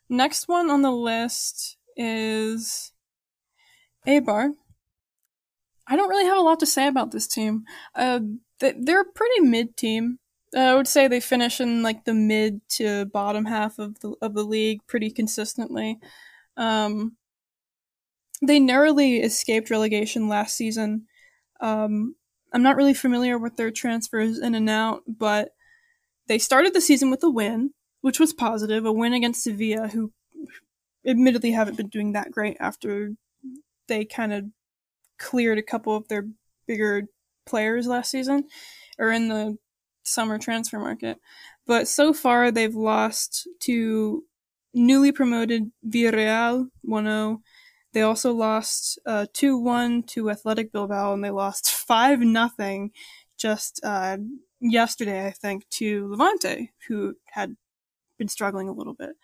[0.08, 2.92] next one on the list is
[4.08, 4.52] Eibar.
[5.86, 7.64] I don't really have a lot to say about this team.
[7.94, 8.20] Uh,
[8.58, 10.18] they're a pretty mid team.
[10.54, 14.14] Uh, I would say they finish in like the mid to bottom half of the
[14.20, 15.98] of the league pretty consistently.
[16.56, 17.16] Um,
[18.42, 21.06] they narrowly escaped relegation last season.
[21.60, 22.16] Um,
[22.52, 25.50] I'm not really familiar with their transfers in and out, but
[26.26, 30.12] they started the season with a win, which was positive, a win against Sevilla, who
[31.06, 33.12] admittedly haven't been doing that great after
[33.88, 34.46] they kind of
[35.18, 36.26] cleared a couple of their
[36.66, 37.04] bigger
[37.46, 38.44] players last season
[38.98, 39.56] or in the
[40.10, 41.18] summer transfer market.
[41.66, 44.24] But so far, they've lost to
[44.74, 47.40] newly promoted Villarreal 1 0.
[47.92, 52.90] They also lost uh, 2 uh, 1 to Athletic Bilbao, and they lost 5 0
[53.36, 54.18] just uh,
[54.60, 57.56] yesterday, I think, to Levante, who had
[58.18, 59.16] been struggling a little bit.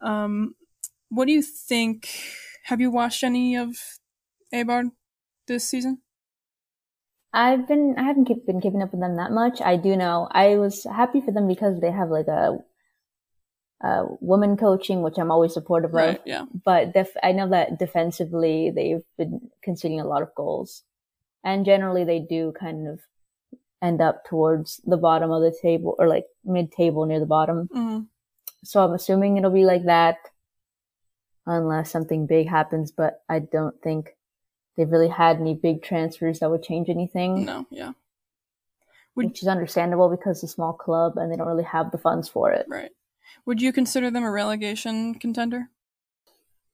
[0.00, 0.54] Um,
[1.10, 2.08] what do you think?
[2.64, 3.76] Have you watched any of
[4.52, 4.90] Eibar
[5.46, 6.02] this season?
[7.32, 9.60] I've been I haven't keep, been keeping up with them that much.
[9.60, 12.58] I do know I was happy for them because they have like a,
[13.82, 16.22] a woman coaching, which I'm always supportive right, of.
[16.24, 16.44] Yeah.
[16.64, 20.82] But def- I know that defensively they've been conceding a lot of goals,
[21.44, 23.00] and generally they do kind of
[23.82, 27.68] end up towards the bottom of the table or like mid table near the bottom.
[27.74, 28.00] Mm-hmm.
[28.64, 30.16] So I'm assuming it'll be like that
[31.46, 32.90] unless something big happens.
[32.90, 34.16] But I don't think
[34.78, 37.44] they've really had any big transfers that would change anything.
[37.44, 37.92] No, yeah.
[39.16, 41.98] Would, which is understandable because it's a small club and they don't really have the
[41.98, 42.64] funds for it.
[42.68, 42.92] Right.
[43.44, 45.68] Would you consider them a relegation contender?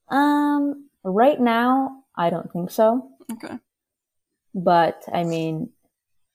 [0.09, 3.09] Um, right now, I don't think so.
[3.33, 3.59] Okay.
[4.55, 5.71] But I mean,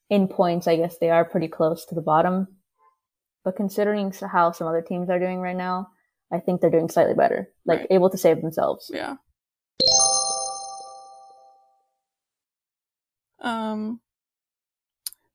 [0.10, 2.48] in points, I guess they are pretty close to the bottom.
[3.46, 5.90] But considering how some other teams are doing right now,
[6.32, 7.88] I think they're doing slightly better, like right.
[7.92, 8.92] able to save themselves.
[8.94, 9.16] Yeah.
[13.42, 14.02] Um,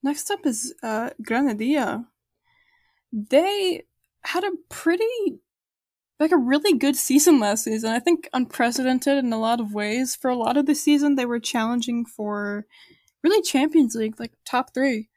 [0.03, 1.09] next up is uh.
[3.11, 3.83] They
[4.23, 5.39] had a pretty,
[6.19, 7.91] like a really good season last season.
[7.91, 10.15] I think unprecedented in a lot of ways.
[10.15, 12.65] For a lot of the season, they were challenging for
[13.23, 15.09] really Champions League, like top three,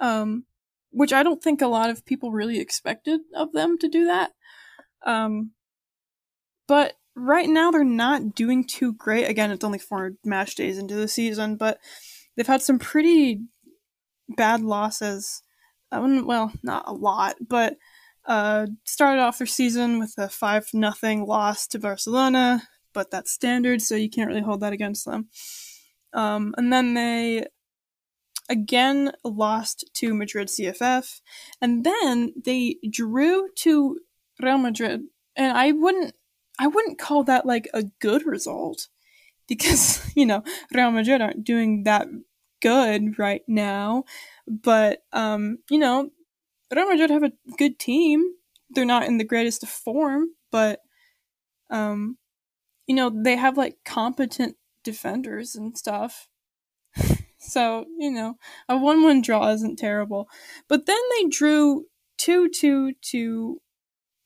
[0.00, 0.44] um,
[0.90, 4.32] which I don't think a lot of people really expected of them to do that.
[5.04, 5.52] Um,
[6.66, 9.28] but right now they're not doing too great.
[9.28, 11.78] Again, it's only four match days into the season, but
[12.36, 13.40] they've had some pretty
[14.28, 15.42] bad losses.
[15.90, 17.76] well, not a lot, but
[18.26, 23.82] uh, started off their season with a five nothing loss to Barcelona, but that's standard,
[23.82, 25.28] so you can't really hold that against them.
[26.12, 27.46] Um, and then they
[28.48, 31.20] again lost to Madrid CFF,
[31.60, 33.98] and then they drew to
[34.40, 35.02] Real Madrid,
[35.36, 36.14] and I wouldn't
[36.58, 38.88] I wouldn't call that like a good result
[39.48, 40.42] because you know
[40.72, 42.06] Real Madrid aren't doing that
[42.62, 44.04] good right now,
[44.48, 46.10] but um, you know
[46.74, 48.24] Real Madrid have a good team.
[48.70, 50.80] They're not in the greatest of form, but
[51.70, 52.18] um,
[52.86, 56.28] you know they have like competent defenders and stuff.
[57.38, 58.36] So, you know,
[58.68, 60.28] a 1 1 draw isn't terrible.
[60.68, 61.86] But then they drew
[62.18, 63.60] 2 2 to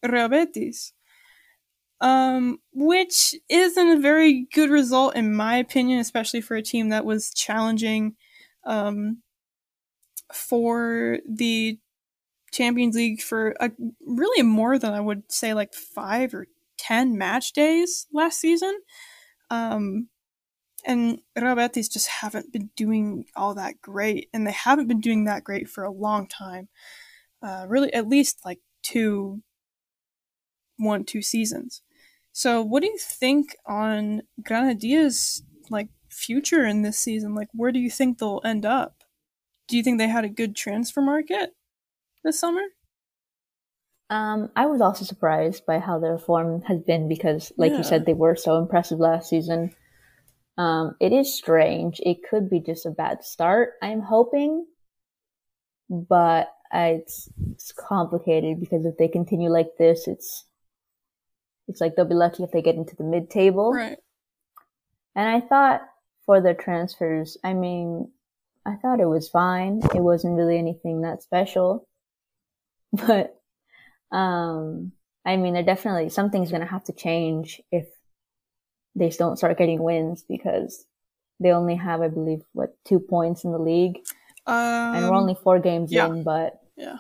[0.09, 0.93] Real Betis,
[2.01, 7.05] um, which isn't a very good result, in my opinion, especially for a team that
[7.05, 8.14] was challenging
[8.64, 9.22] um,
[10.32, 11.78] for the
[12.53, 13.70] Champions League for a,
[14.07, 16.46] really more than I would say like five or
[16.78, 18.78] ten match days last season.
[19.51, 20.09] Um,
[20.84, 25.24] and Real Betis just haven't been doing all that great, and they haven't been doing
[25.24, 26.68] that great for a long time.
[27.42, 29.42] Uh, really, at least like two,
[30.76, 31.82] one, two seasons.
[32.39, 37.34] So, what do you think on Granadilla's like future in this season?
[37.34, 39.03] Like, where do you think they'll end up?
[39.66, 41.51] Do you think they had a good transfer market
[42.22, 42.62] this summer?
[44.09, 47.78] Um, I was also surprised by how their form has been because, like yeah.
[47.78, 49.74] you said, they were so impressive last season.
[50.57, 52.01] Um, it is strange.
[52.07, 53.70] It could be just a bad start.
[53.82, 54.64] I'm hoping,
[55.91, 60.45] but it's, it's complicated because if they continue like this, it's
[61.69, 63.73] it's like they'll be lucky if they get into the mid table.
[63.73, 63.99] Right.
[65.14, 65.83] And I thought
[66.27, 68.11] for their transfers, I mean,
[68.66, 69.81] I thought it was fine.
[69.95, 71.87] It wasn't really anything that special.
[72.93, 73.39] But
[74.11, 74.93] um
[75.29, 77.87] I mean, there definitely something's going to have to change if
[78.95, 80.87] they don't start getting wins because
[81.39, 83.99] they only have, I believe, what two points in the league,
[84.47, 86.07] um, and we're only four games yeah.
[86.07, 86.23] in.
[86.25, 86.99] But yeah,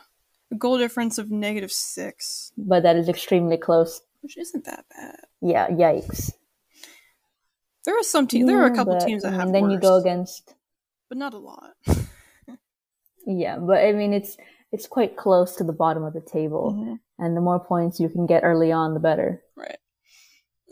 [0.52, 2.52] a goal difference of negative six.
[2.58, 4.00] But that is extremely close.
[4.28, 5.20] Which isn't that bad.
[5.40, 6.32] Yeah, yikes.
[7.86, 8.46] There are some teams.
[8.46, 9.40] Yeah, there are a couple but, teams that have.
[9.40, 10.54] And then worse, you go against,
[11.08, 11.70] but not a lot.
[13.26, 14.36] yeah, but I mean, it's
[14.70, 17.24] it's quite close to the bottom of the table, mm-hmm.
[17.24, 19.42] and the more points you can get early on, the better.
[19.56, 19.78] Right.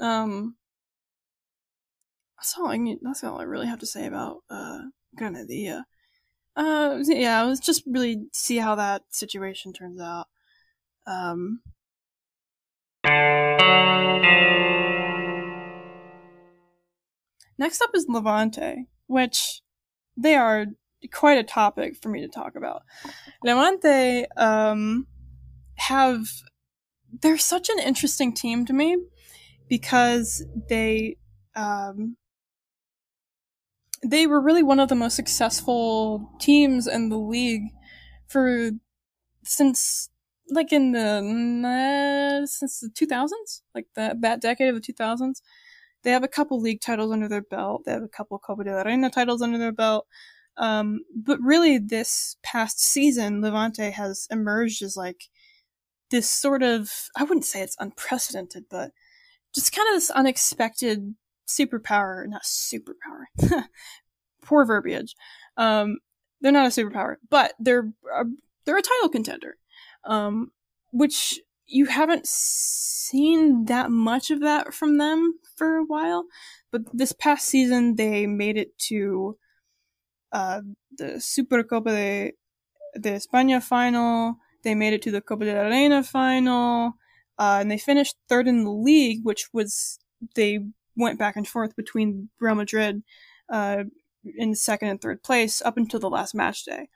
[0.03, 0.57] Um.
[2.37, 2.99] That's all I need.
[3.01, 4.81] That's all I really have to say about uh
[5.19, 5.85] Granadilla.
[6.55, 10.27] Uh, yeah, let's just really see how that situation turns out.
[11.07, 11.61] Um.
[17.59, 19.63] Next up is Levante, which
[20.17, 20.67] they are
[21.13, 22.83] quite a topic for me to talk about.
[23.43, 25.07] Levante um,
[25.77, 26.27] have
[27.23, 28.97] they're such an interesting team to me
[29.69, 31.17] because they
[31.55, 32.17] um,
[34.05, 37.71] they were really one of the most successful teams in the league
[38.29, 38.71] for
[39.45, 40.11] since
[40.51, 45.41] like in the uh, since the 2000s like that that decade of the 2000s
[46.07, 47.83] they have a couple league titles under their belt.
[47.85, 50.07] They have a couple copa de la reina titles under their belt.
[50.57, 55.25] Um, but really, this past season, Levante has emerged as like
[56.13, 58.93] this sort of, I wouldn't say it's unprecedented, but
[59.53, 61.17] just kind of this unexpected
[61.49, 63.25] superpower, not superpower,
[64.43, 65.17] poor verbiage.
[65.57, 65.99] Um,
[66.41, 68.25] they're not a superpower, but they're, a,
[68.65, 69.57] they're a title contender,
[70.07, 70.53] um,
[70.93, 76.25] which you haven't seen that much of that from them for a while.
[76.71, 79.37] But this past season, they made it to
[80.33, 80.61] uh,
[80.97, 82.33] the Supercopa de,
[83.01, 84.37] de España final.
[84.63, 86.95] They made it to the Copa de la Reina final.
[87.39, 89.99] Uh, and they finished third in the league, which was,
[90.35, 90.61] they
[90.97, 93.03] went back and forth between Real Madrid,
[93.51, 93.85] uh,
[94.37, 96.89] in second and third place up until the last match day.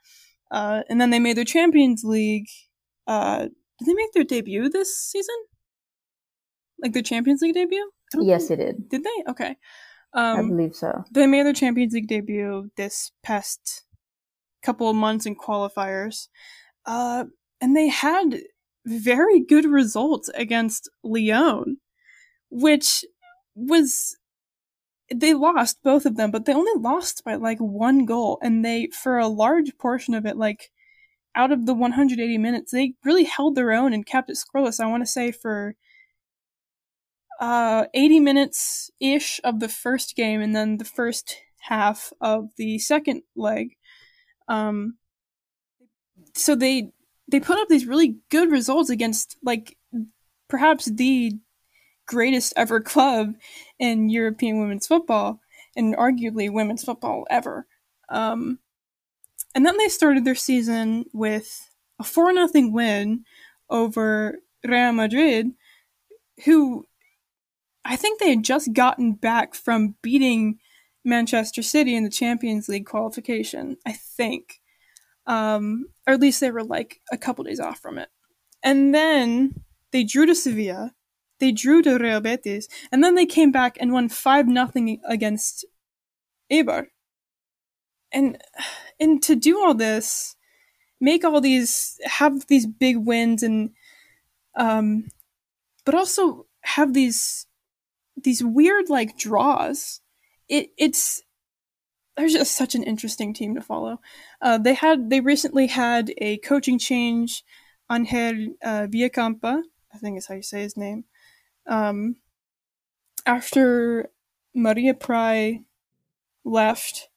[0.51, 2.49] Uh, and then they made their Champions League,
[3.11, 5.35] uh, did they make their debut this season?
[6.81, 7.91] Like their Champions League debut?
[8.21, 8.89] Yes, they did.
[8.89, 9.25] Did they?
[9.29, 9.57] Okay.
[10.13, 11.03] Um, I believe so.
[11.11, 13.85] They made their Champions League debut this past
[14.63, 16.29] couple of months in qualifiers,
[16.87, 17.25] uh,
[17.61, 18.43] and they had
[18.87, 21.79] very good results against Lyon,
[22.49, 23.05] which
[23.57, 24.17] was
[25.13, 28.87] they lost both of them, but they only lost by like one goal, and they
[28.87, 30.71] for a large portion of it, like
[31.41, 34.79] out of the 180 minutes, they really held their own and kept it scoreless.
[34.79, 35.75] I want to say for
[37.41, 42.79] uh, 80 minutes ish of the first game and then the first half of the
[42.79, 43.71] second leg.
[44.49, 44.99] Um,
[46.37, 46.93] so they
[47.27, 49.79] they put up these really good results against like
[50.49, 51.33] perhaps the
[52.07, 53.35] greatest ever club
[53.79, 55.41] in European women's football
[55.75, 57.67] and arguably women's football ever.
[58.11, 58.59] Um,
[59.55, 63.25] and then they started their season with a 4 0 win
[63.69, 65.53] over Real Madrid,
[66.45, 66.87] who
[67.85, 70.59] I think they had just gotten back from beating
[71.05, 73.77] Manchester City in the Champions League qualification.
[73.87, 74.61] I think,
[75.27, 78.09] um, or at least they were like a couple days off from it.
[78.63, 79.55] And then
[79.93, 80.93] they drew to Sevilla,
[81.39, 85.65] they drew to Real Betis, and then they came back and won five nothing against
[86.53, 86.87] Eibar.
[88.13, 88.39] And
[88.99, 90.37] and to do all this,
[91.01, 93.71] make all these have these big wins and
[94.57, 95.09] um,
[95.85, 97.47] but also have these
[98.17, 100.01] these weird like draws.
[100.49, 101.23] It it's
[102.17, 104.01] there's just such an interesting team to follow.
[104.43, 107.45] Uh, they had they recently had a coaching change.
[107.91, 111.05] Angel uh, Villacampa, I think is how you say his name.
[111.67, 112.17] Um,
[113.27, 114.11] after
[114.55, 115.63] Maria Pry
[116.45, 117.10] left,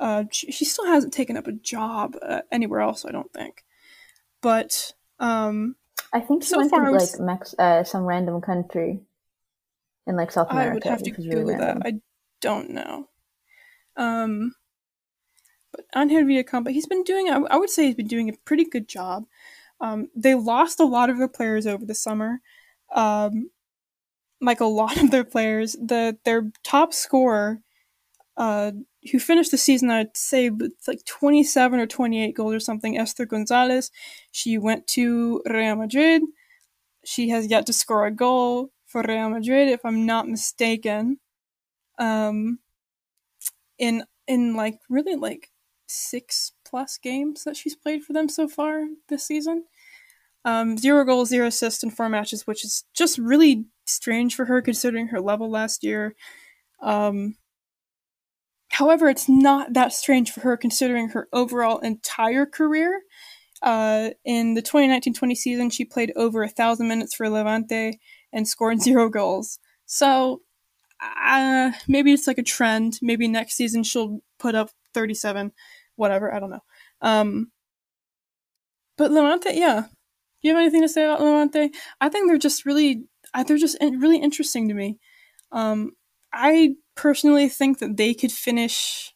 [0.00, 3.04] uh, she, she, still hasn't taken up a job uh, anywhere else.
[3.04, 3.64] I don't think,
[4.40, 5.76] but um,
[6.12, 9.00] I think she so went to was, like Mex- uh, some random country
[10.06, 10.70] in like South America.
[10.70, 11.78] I would have to Google really that.
[11.84, 12.00] I
[12.40, 13.08] don't know.
[13.96, 14.54] Um,
[15.72, 17.28] but Angel Villacampa, he's been doing.
[17.28, 19.26] I would say he's been doing a pretty good job.
[19.80, 22.40] Um, they lost a lot of their players over the summer.
[22.94, 23.50] Um,
[24.40, 27.60] like a lot of their players, the their top scorer,
[28.36, 28.72] uh,
[29.10, 33.26] who finished the season, I'd say with like 27 or 28 goals or something, Esther
[33.26, 33.90] Gonzalez.
[34.30, 36.22] She went to Real Madrid.
[37.04, 41.18] She has yet to score a goal for Real Madrid, if I'm not mistaken.
[41.98, 42.58] Um,
[43.78, 45.50] in in like really like
[45.86, 49.64] six plus games that she's played for them so far this season.
[50.44, 54.62] Um, zero goals, zero assists in four matches, which is just really strange for her
[54.62, 56.14] considering her level last year.
[56.80, 57.36] Um,
[58.80, 63.02] however, it's not that strange for her considering her overall entire career.
[63.62, 67.98] Uh, in the 2019-20 season, she played over a thousand minutes for Levante
[68.32, 69.58] and scored zero goals.
[69.84, 70.40] So
[71.02, 72.98] uh, maybe it's like a trend.
[73.02, 75.52] Maybe next season she'll put up 37,
[75.96, 76.34] whatever.
[76.34, 76.64] I don't know.
[77.02, 77.52] Um,
[78.96, 79.82] but Levante, yeah.
[79.82, 81.70] Do you have anything to say about Levante?
[82.00, 83.04] I think they're just really,
[83.46, 84.98] they're just really interesting to me.
[85.52, 85.90] Um,
[86.32, 89.14] I personally think that they could finish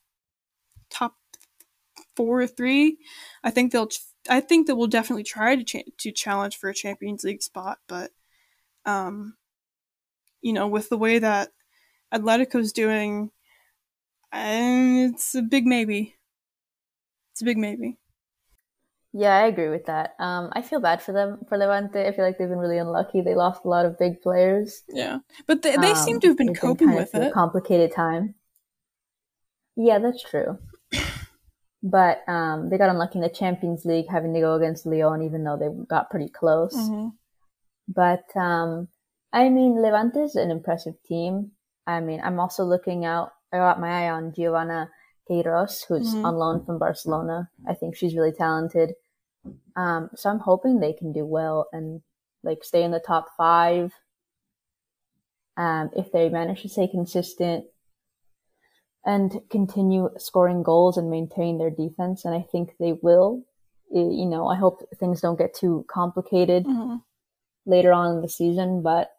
[0.90, 1.14] top
[2.16, 2.98] four or three.
[3.42, 3.88] I think they'll.
[4.28, 7.78] I think that we'll definitely try to cha- to challenge for a Champions League spot,
[7.88, 8.10] but
[8.86, 9.36] um,
[10.42, 11.50] you know, with the way that
[12.14, 13.30] Atletico's doing,
[14.32, 16.16] and it's a big maybe.
[17.32, 17.98] It's a big maybe.
[19.16, 20.16] Yeah, I agree with that.
[20.18, 22.04] Um, I feel bad for them for Levante.
[22.04, 23.20] I feel like they've been really unlucky.
[23.20, 24.82] They lost a lot of big players.
[24.88, 27.32] Yeah, but they, they um, seem to have been coping been with it.
[27.32, 28.34] complicated time.
[29.76, 30.58] Yeah, that's true.
[31.84, 35.44] but um, they got unlucky in the Champions League, having to go against Lyon, even
[35.44, 36.74] though they got pretty close.
[36.74, 37.10] Mm-hmm.
[37.86, 38.88] But um,
[39.32, 41.52] I mean, Levante is an impressive team.
[41.86, 43.30] I mean, I'm also looking out.
[43.52, 44.90] I got my eye on Giovanna
[45.30, 46.24] Queiroz, who's mm-hmm.
[46.24, 47.48] on loan from Barcelona.
[47.68, 48.94] I think she's really talented.
[49.76, 52.00] Um, so I'm hoping they can do well and
[52.42, 53.92] like stay in the top five.
[55.56, 57.66] Um, if they manage to stay consistent
[59.04, 63.44] and continue scoring goals and maintain their defense, and I think they will.
[63.90, 66.96] It, you know, I hope things don't get too complicated mm-hmm.
[67.66, 69.10] later on in the season, but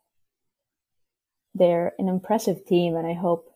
[1.53, 3.49] they're an impressive team, and I hope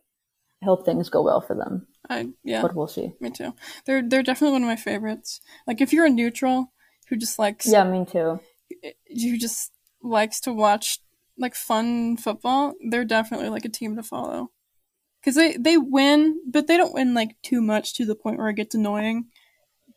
[0.61, 1.88] I hope things go well for them.
[2.10, 3.14] I yeah, but we'll see.
[3.20, 3.53] Me too.
[3.86, 5.41] They're they're definitely one of my favorites.
[5.68, 6.74] Like if you're a neutral
[7.07, 8.39] who just likes yeah, me too.
[9.07, 10.99] Who just likes to watch
[11.38, 14.51] like fun football, they're definitely like a team to follow.
[15.24, 18.49] Cause they they win, but they don't win like too much to the point where
[18.49, 19.26] it gets annoying.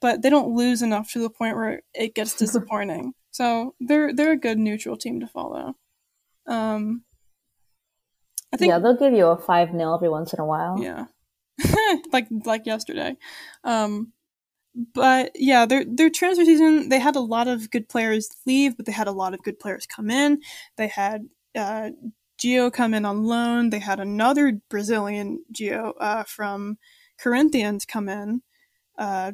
[0.01, 3.15] But they don't lose enough to the point where it gets disappointing.
[3.31, 5.77] so they're they're a good neutral team to follow.
[6.47, 7.05] Um,
[8.53, 10.79] I think yeah, they'll give you a five 0 every once in a while.
[10.79, 11.07] Yeah,
[12.13, 13.17] like like yesterday.
[13.65, 14.13] Um,
[14.75, 18.87] but yeah, their their transfer season they had a lot of good players leave, but
[18.87, 20.41] they had a lot of good players come in.
[20.77, 21.91] They had uh,
[22.39, 23.71] Gio come in on loan.
[23.71, 26.79] They had another Brazilian Gio uh, from
[27.19, 28.43] Corinthians come in.
[28.99, 29.33] Uh,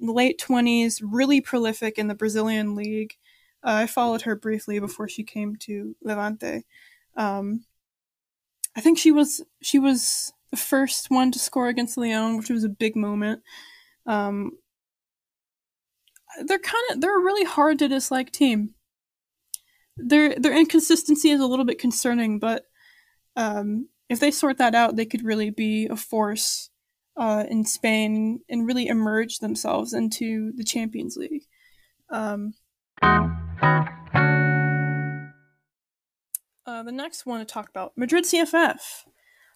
[0.00, 3.16] late twenties, really prolific in the Brazilian league.
[3.62, 6.64] Uh, I followed her briefly before she came to Levante.
[7.16, 7.64] Um,
[8.76, 12.64] I think she was she was the first one to score against Lyon, which was
[12.64, 13.42] a big moment.
[14.06, 14.52] Um,
[16.44, 18.74] they're kind of they're a really hard to dislike team.
[19.96, 22.64] Their their inconsistency is a little bit concerning, but
[23.36, 26.70] um, if they sort that out, they could really be a force
[27.16, 31.44] uh, in Spain and really emerge themselves into the Champions League.
[32.10, 32.54] Um,
[36.66, 38.78] uh, the next one to talk about Madrid CFF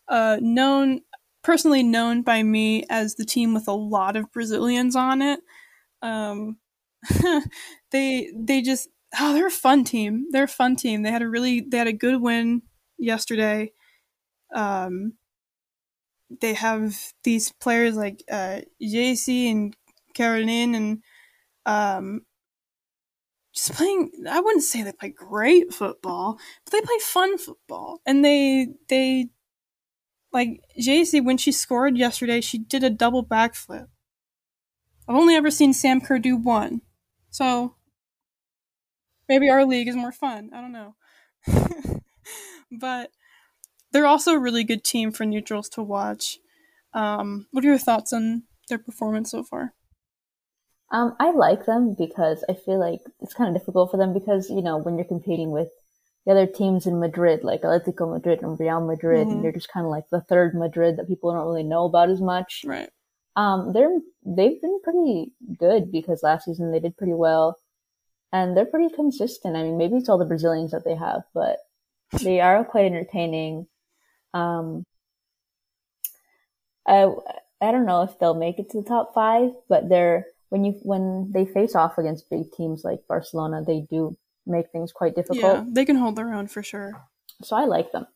[0.08, 1.00] uh, known
[1.42, 5.40] personally known by me as the team with a lot of Brazilians on it.
[6.02, 6.58] Um,
[7.92, 8.88] they they just
[9.20, 10.26] oh they're a fun team.
[10.30, 11.02] They're a fun team.
[11.02, 12.62] They had a really they had a good win
[12.98, 13.72] yesterday.
[14.54, 15.14] Um,
[16.40, 19.76] they have these players like uh, Geyse and
[20.14, 21.02] Caroline and
[21.66, 22.22] um,
[23.54, 24.10] just playing.
[24.28, 29.28] I wouldn't say they play great football, but they play fun football, and they they
[30.34, 32.40] like Geyse when she scored yesterday.
[32.40, 33.86] She did a double backflip.
[35.08, 36.82] I've only ever seen Sam Kerr do one,
[37.30, 37.76] so
[39.28, 40.50] maybe our league is more fun.
[40.52, 40.96] I don't know,
[42.70, 43.10] but
[43.92, 46.38] they're also a really good team for neutrals to watch.
[46.92, 49.74] Um, what are your thoughts on their performance so far?
[50.90, 54.48] Um, I like them because I feel like it's kind of difficult for them because,
[54.48, 55.68] you know, when you're competing with
[56.24, 59.36] the other teams in Madrid, like Atletico Madrid and Real Madrid, mm-hmm.
[59.36, 62.10] and you're just kind of like the third Madrid that people don't really know about
[62.10, 62.62] as much.
[62.66, 62.90] Right.
[63.36, 67.58] Um, they're, they've been pretty good because last season they did pretty well
[68.34, 69.56] and they're pretty consistent.
[69.56, 71.58] I mean, maybe it's all the Brazilians that they have, but
[72.20, 73.68] they are quite entertaining.
[74.34, 74.84] Um,
[76.86, 77.08] I
[77.60, 80.72] I don't know if they'll make it to the top five, but they're when you
[80.82, 84.16] when they face off against big teams like Barcelona, they do
[84.46, 85.42] make things quite difficult.
[85.42, 86.92] Yeah, they can hold their own for sure.
[87.42, 88.06] So I like them.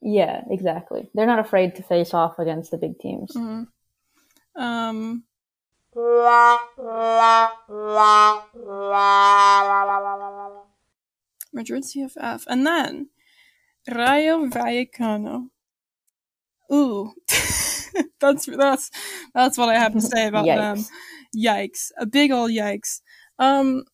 [0.00, 1.10] Yeah, exactly.
[1.14, 3.32] They're not afraid to face off against the big teams.
[3.34, 4.62] Mm-hmm.
[4.62, 5.24] Um.
[11.52, 13.08] Madrid CFF, and then
[13.90, 15.48] Rayo Vallecano.
[16.72, 17.12] Ooh,
[18.20, 18.90] that's that's
[19.34, 20.84] that's what I have to say about them.
[21.36, 21.90] Yikes!
[21.98, 23.00] A big old yikes.
[23.38, 23.84] Um,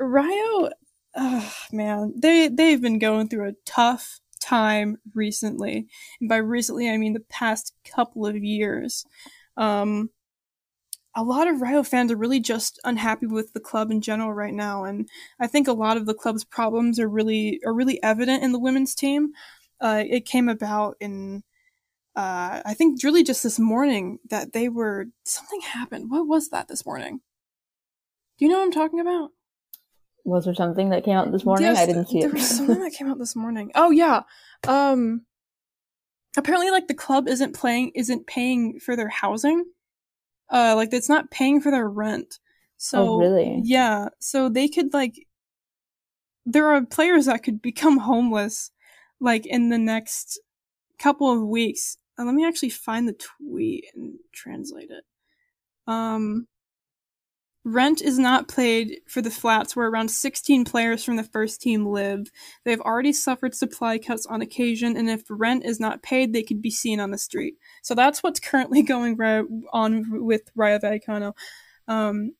[0.00, 0.70] Rayo,
[1.16, 5.86] oh, man, they they've been going through a tough time recently,
[6.20, 9.04] and by recently I mean the past couple of years.
[9.56, 10.10] Um,
[11.14, 14.54] a lot of Rayo fans are really just unhappy with the club in general right
[14.54, 15.08] now, and
[15.40, 18.60] I think a lot of the club's problems are really are really evident in the
[18.60, 19.30] women's team.
[19.80, 21.42] Uh, it came about in
[22.16, 26.10] uh, I think really just this morning that they were something happened.
[26.10, 27.20] What was that this morning?
[28.38, 29.30] Do you know what I'm talking about?
[30.24, 31.66] Was there something that came out this morning?
[31.66, 32.32] Yes, I didn't see there it.
[32.32, 33.72] There was something that came out this morning.
[33.74, 34.22] Oh yeah.
[34.66, 35.22] Um
[36.36, 39.64] apparently like the club isn't playing isn't paying for their housing
[40.50, 42.38] uh like it's not paying for their rent
[42.76, 45.26] so oh, really yeah so they could like
[46.46, 48.70] there are players that could become homeless
[49.20, 50.40] like in the next
[50.98, 55.04] couple of weeks uh, let me actually find the tweet and translate it
[55.86, 56.46] um
[57.64, 61.84] Rent is not paid for the flats where around 16 players from the first team
[61.84, 62.30] live.
[62.64, 66.62] They've already suffered supply cuts on occasion, and if rent is not paid, they could
[66.62, 67.56] be seen on the street.
[67.82, 69.18] So that's what's currently going
[69.72, 71.34] on with Rayo Vallecano,
[71.86, 72.32] um,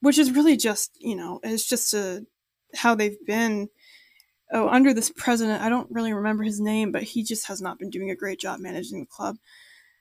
[0.00, 2.24] which is really just, you know, it's just a,
[2.74, 3.68] how they've been.
[4.52, 7.78] Oh, under this president, I don't really remember his name, but he just has not
[7.78, 9.36] been doing a great job managing the club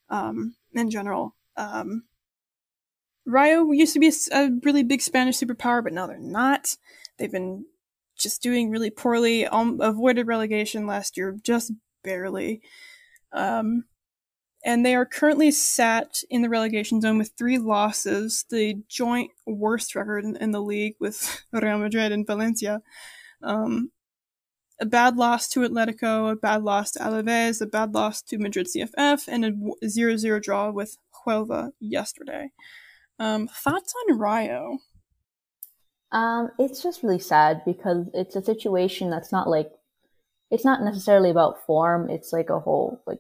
[0.10, 1.36] um, in general.
[1.56, 2.06] Um,
[3.30, 6.76] Rayo used to be a, a, really big Spanish superpower, but now they're not.
[7.18, 7.66] They've been
[8.18, 9.46] just doing really poorly.
[9.46, 11.72] Um, avoided relegation last year, just
[12.04, 12.62] barely.
[13.32, 13.86] Um,
[14.66, 19.96] and they are currently sat in the relegation zone with three losses, the joint worst
[19.96, 22.82] record in, in the league with Real Madrid and Valencia.
[23.42, 23.92] Um,
[24.82, 28.68] a bad loss to Atletico, a bad loss to Alaves, a bad loss to Madrid
[28.68, 32.52] CFF, and a 0 0 draw with Huelva yesterday.
[33.20, 34.78] Um, thoughts on Rayo?
[36.12, 39.72] Um, it's just really sad because it's a situation that's not like
[40.50, 42.10] it's not necessarily about form.
[42.10, 43.20] It's like a whole like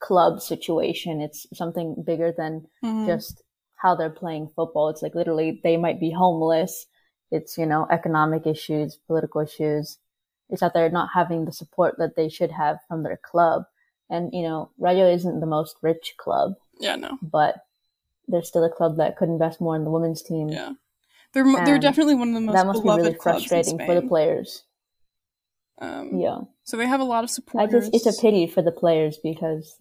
[0.00, 1.20] club situation.
[1.20, 3.06] It's something bigger than mm-hmm.
[3.06, 3.42] just
[3.76, 4.88] how they're playing football.
[4.88, 6.86] It's like literally they might be homeless.
[7.30, 9.98] It's, you know, economic issues, political issues.
[10.48, 13.64] It's that they're not having the support that they should have from their club.
[14.08, 16.54] And, you know, Rayo isn't the most rich club.
[16.80, 17.18] Yeah, no.
[17.20, 17.56] But
[18.28, 20.48] they're still a club that could invest more in the women's team.
[20.48, 20.72] Yeah,
[21.32, 24.02] they're and they're definitely one of the most that must be really frustrating for the
[24.02, 24.64] players.
[25.80, 26.40] Um, yeah.
[26.64, 29.80] So they have a lot of just it's a pity for the players because.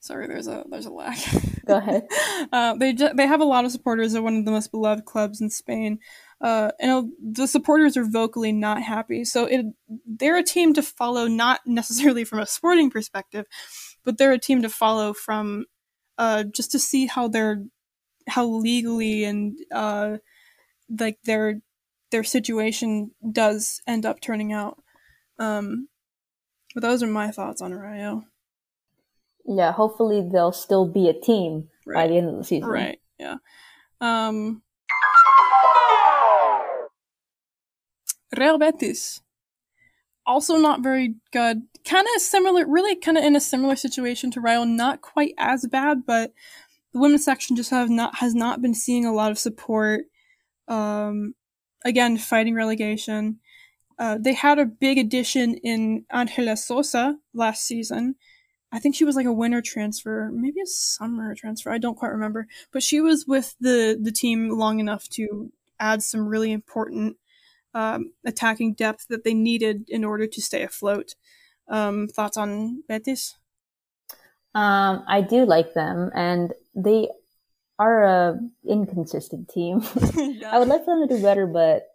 [0.00, 1.16] Sorry, there's a there's a lag.
[1.66, 2.06] Go ahead.
[2.52, 4.12] uh, they ju- they have a lot of supporters.
[4.12, 5.98] They're one of the most beloved clubs in Spain.
[6.42, 9.24] Uh, and the supporters are vocally not happy.
[9.24, 9.64] So it,
[10.06, 13.46] they're a team to follow, not necessarily from a sporting perspective,
[14.04, 15.64] but they're a team to follow from
[16.18, 17.64] uh, just to see how they're
[18.28, 20.16] how legally and uh,
[20.98, 21.60] like their
[22.10, 24.82] their situation does end up turning out.
[25.38, 25.88] Um,
[26.74, 28.24] but those are my thoughts on Rayo.
[29.46, 31.94] Yeah, hopefully they'll still be a team right.
[31.94, 32.68] by the end of the season.
[32.68, 32.98] Right.
[33.18, 33.36] Yeah.
[34.00, 34.62] Um,
[38.36, 39.20] Real Betis.
[40.26, 41.62] Also not very good.
[41.84, 44.64] Kind of similar, really kind of in a similar situation to Rayo.
[44.64, 46.32] Not quite as bad, but
[46.92, 50.06] the women's section just have not has not been seeing a lot of support.
[50.68, 51.34] Um,
[51.84, 53.40] again, fighting relegation.
[53.98, 58.16] Uh, they had a big addition in Angela Sosa last season.
[58.72, 61.70] I think she was like a winter transfer, maybe a summer transfer.
[61.70, 66.02] I don't quite remember, but she was with the the team long enough to add
[66.02, 67.16] some really important
[67.74, 71.14] um, attacking depth that they needed in order to stay afloat.
[71.68, 73.36] Um, thoughts on Betis?
[74.54, 77.08] Um, I do like them, and they
[77.78, 79.82] are a inconsistent team.
[80.14, 80.50] yeah.
[80.52, 81.88] I would like them to do better, but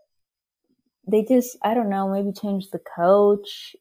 [1.07, 3.75] they just I don't know, maybe change the coach.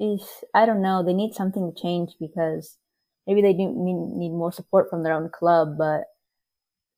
[0.00, 2.78] Is I don't know, they need something to change because
[3.26, 6.04] maybe they do need, need more support from their own club, but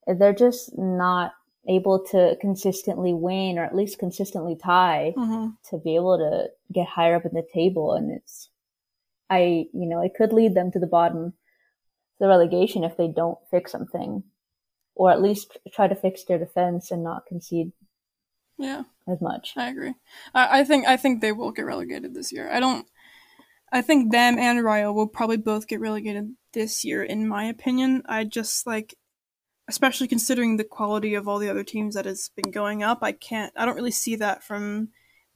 [0.07, 1.33] they're just not
[1.69, 5.49] able to consistently win or at least consistently tie mm-hmm.
[5.69, 8.49] to be able to get higher up in the table and it's
[9.29, 11.35] I you know, it could lead them to the bottom
[12.19, 14.23] the relegation if they don't fix something
[14.95, 17.73] or at least try to fix their defense and not concede
[18.59, 19.55] yeah as much.
[19.57, 19.95] I agree.
[20.35, 22.51] I, I think I think they will get relegated this year.
[22.51, 22.87] I don't.
[23.73, 28.03] I think them and Rayo will probably both get relegated this year, in my opinion.
[28.07, 28.97] I just like,
[29.71, 32.99] especially considering the quality of all the other teams that has been going up.
[33.03, 33.53] I can't.
[33.57, 34.89] I don't really see that from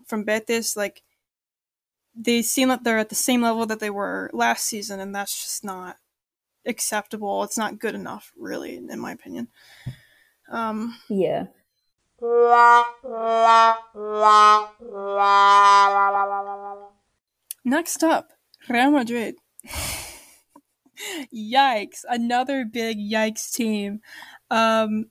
[0.06, 0.76] from Betis.
[0.76, 1.02] Like,
[2.16, 5.40] they seem like they're at the same level that they were last season, and that's
[5.40, 5.98] just not
[6.66, 7.44] acceptable.
[7.44, 9.48] It's not good enough, really, in my opinion.
[10.50, 11.46] Um, yeah.
[17.64, 18.32] Next up,
[18.68, 19.36] Real Madrid.
[21.34, 22.04] yikes!
[22.08, 24.00] Another big yikes team.
[24.50, 25.06] Um,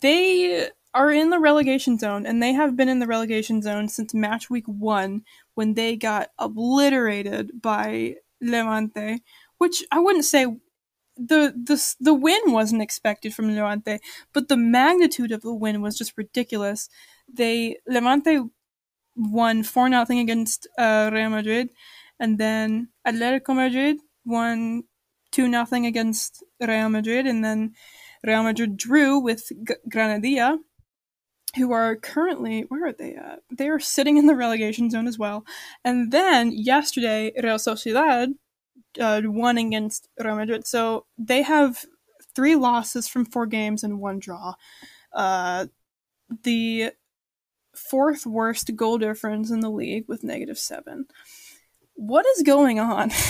[0.00, 4.14] they are in the relegation zone, and they have been in the relegation zone since
[4.14, 5.22] match week one
[5.54, 9.20] when they got obliterated by Levante,
[9.58, 10.46] which I wouldn't say
[11.16, 13.98] the the the win wasn't expected from Levante,
[14.32, 16.88] but the magnitude of the win was just ridiculous.
[17.32, 18.48] They Levante
[19.16, 21.70] won four nothing against uh, Real Madrid,
[22.20, 24.84] and then Atletico Madrid won
[25.32, 27.74] two nothing against Real Madrid, and then
[28.24, 30.58] Real Madrid drew with G- Granadilla,
[31.56, 33.40] who are currently where are they at?
[33.50, 35.44] They are sitting in the relegation zone as well.
[35.84, 38.34] And then yesterday, Real Sociedad
[39.00, 40.66] uh, one against Real Madrid.
[40.66, 41.84] So they have
[42.34, 44.54] three losses from four games and one draw.
[45.12, 45.66] Uh,
[46.42, 46.92] the
[47.74, 51.06] fourth worst goal difference in the league with negative seven.
[51.94, 53.10] What is going on?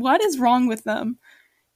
[0.00, 1.18] what is wrong with them?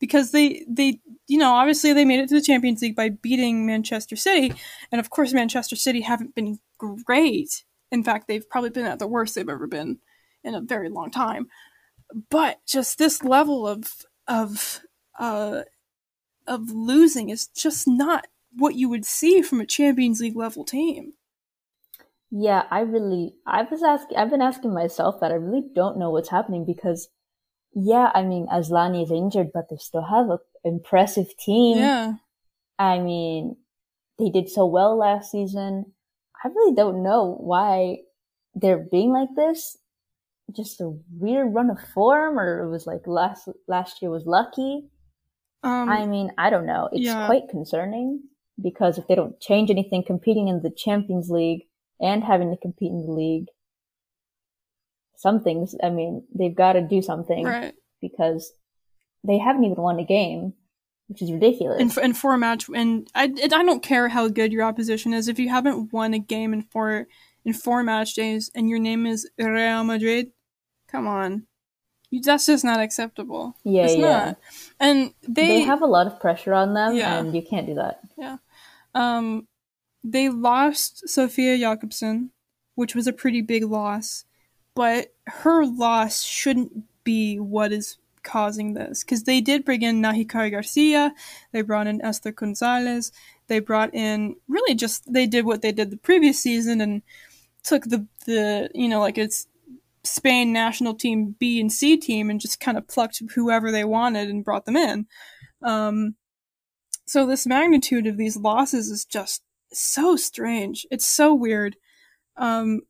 [0.01, 3.67] Because they they you know obviously they made it to the Champions League by beating
[3.67, 4.53] Manchester City,
[4.93, 7.65] and of course Manchester City haven't been great.
[7.91, 9.99] In fact, they've probably been at the worst they've ever been
[10.45, 11.49] in a very long time
[12.31, 14.81] but just this level of of
[15.19, 15.63] uh,
[16.47, 21.15] of losing is just not what you would see from a Champions League level team.
[22.31, 26.11] Yeah, I really I was asking I've been asking myself that I really don't know
[26.11, 27.09] what's happening because
[27.75, 31.79] yeah, I mean Asllani is injured, but they still have an impressive team.
[31.79, 32.15] Yeah.
[32.79, 33.57] I mean,
[34.19, 35.93] they did so well last season.
[36.45, 37.99] I really don't know why
[38.55, 39.77] they're being like this
[40.55, 44.89] just a weird run of form or it was like last last year was lucky
[45.63, 47.27] um, i mean i don't know it's yeah.
[47.27, 48.21] quite concerning
[48.63, 51.63] because if they don't change anything competing in the champions league
[52.01, 53.47] and having to compete in the league
[55.19, 57.75] some things i mean they've got to do something right.
[58.01, 58.53] because
[59.23, 60.55] they haven't even won a game
[61.09, 61.97] which is ridiculous.
[61.97, 65.27] In, in four match, and I, I don't care how good your opposition is.
[65.27, 67.07] If you haven't won a game in four
[67.47, 70.33] in four match days, and your name is Real Madrid,
[70.89, 71.47] Come on.
[72.11, 73.55] You, that's just not acceptable.
[73.65, 74.25] Yeah, it's yeah.
[74.25, 74.39] Not.
[74.81, 77.19] And they they have a lot of pressure on them, yeah.
[77.19, 78.01] and you can't do that.
[78.17, 78.39] Yeah.
[78.95, 79.47] Um,
[80.03, 82.31] they lost Sofia Jakobsson,
[82.75, 84.25] which was a pretty big loss,
[84.75, 90.51] but her loss shouldn't be what is causing this because they did bring in Nahikari
[90.51, 91.15] Garcia,
[91.53, 93.11] they brought in Esther Gonzalez,
[93.49, 97.03] they brought in really just they did what they did the previous season and
[97.63, 99.47] took the the you know like it's
[100.05, 104.29] Spain national team B and C team and just kind of plucked whoever they wanted
[104.29, 105.07] and brought them in.
[105.63, 106.15] Um,
[107.07, 109.43] so this magnitude of these losses is just
[109.73, 110.87] so strange.
[110.91, 111.77] It's so weird.
[112.37, 112.83] Um,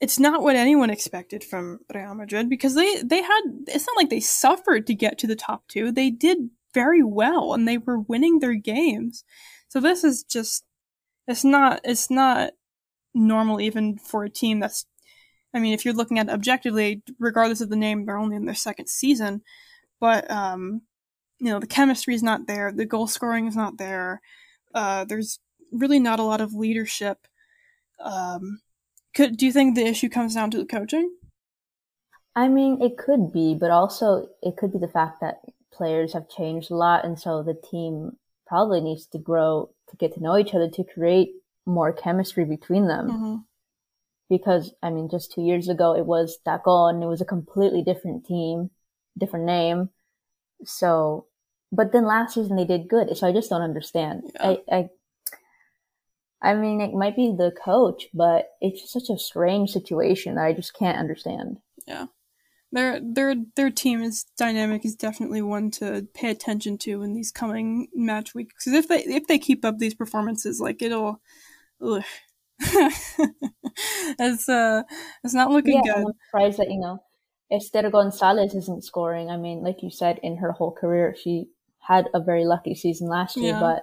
[0.00, 4.10] it's not what anyone expected from Real Madrid because they they had it's not like
[4.10, 5.92] they suffered to get to the top 2.
[5.92, 9.24] They did very well and they were winning their games.
[9.68, 10.64] So this is just
[11.26, 12.52] it's not it's not
[13.14, 14.86] normal even for a team that's
[15.54, 18.44] I mean, if you're looking at it objectively, regardless of the name, they're only in
[18.44, 19.42] their second season.
[20.00, 20.82] But um,
[21.38, 22.72] you know, the chemistry is not there.
[22.72, 24.20] The goal scoring is not there.
[24.74, 25.38] Uh, there's
[25.70, 27.28] really not a lot of leadership.
[28.00, 28.60] Um,
[29.14, 31.14] could do you think the issue comes down to the coaching?
[32.36, 35.40] I mean, it could be, but also it could be the fact that
[35.72, 40.14] players have changed a lot, and so the team probably needs to grow to get
[40.14, 41.30] to know each other to create
[41.66, 43.08] more chemistry between them.
[43.08, 43.36] Mm-hmm.
[44.28, 47.82] Because I mean, just two years ago it was Tacon, and it was a completely
[47.82, 48.70] different team,
[49.16, 49.90] different name.
[50.64, 51.26] So,
[51.70, 53.16] but then last season they did good.
[53.16, 54.32] So I just don't understand.
[54.34, 54.48] Yeah.
[54.48, 54.88] I, I,
[56.44, 60.44] I mean, it might be the coach, but it's just such a strange situation that
[60.44, 61.56] I just can't understand.
[61.86, 62.06] Yeah.
[62.70, 67.30] Their their their team is dynamic is definitely one to pay attention to in these
[67.30, 68.52] coming match weeks.
[68.58, 71.20] Because if they if they keep up these performances, like it'll,
[71.80, 72.02] ugh.
[74.18, 74.82] it's uh
[75.22, 76.04] it's not looking yeah, good.
[76.06, 77.02] I'm surprised that you know
[77.50, 79.30] Esther Gonzalez isn't scoring.
[79.30, 81.46] I mean, like you said, in her whole career, she
[81.78, 83.60] had a very lucky season last year, Yeah.
[83.60, 83.82] but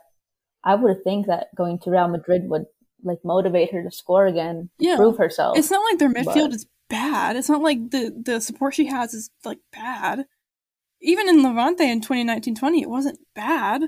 [0.63, 2.65] I would think that going to Real Madrid would
[3.03, 4.95] like motivate her to score again, Yeah.
[4.95, 5.57] prove herself.
[5.57, 7.35] It's not like their midfield But- is bad.
[7.35, 10.25] It's not like the the support she has is like bad.
[11.01, 13.81] Even in Levante in 2019-20, it wasn't bad.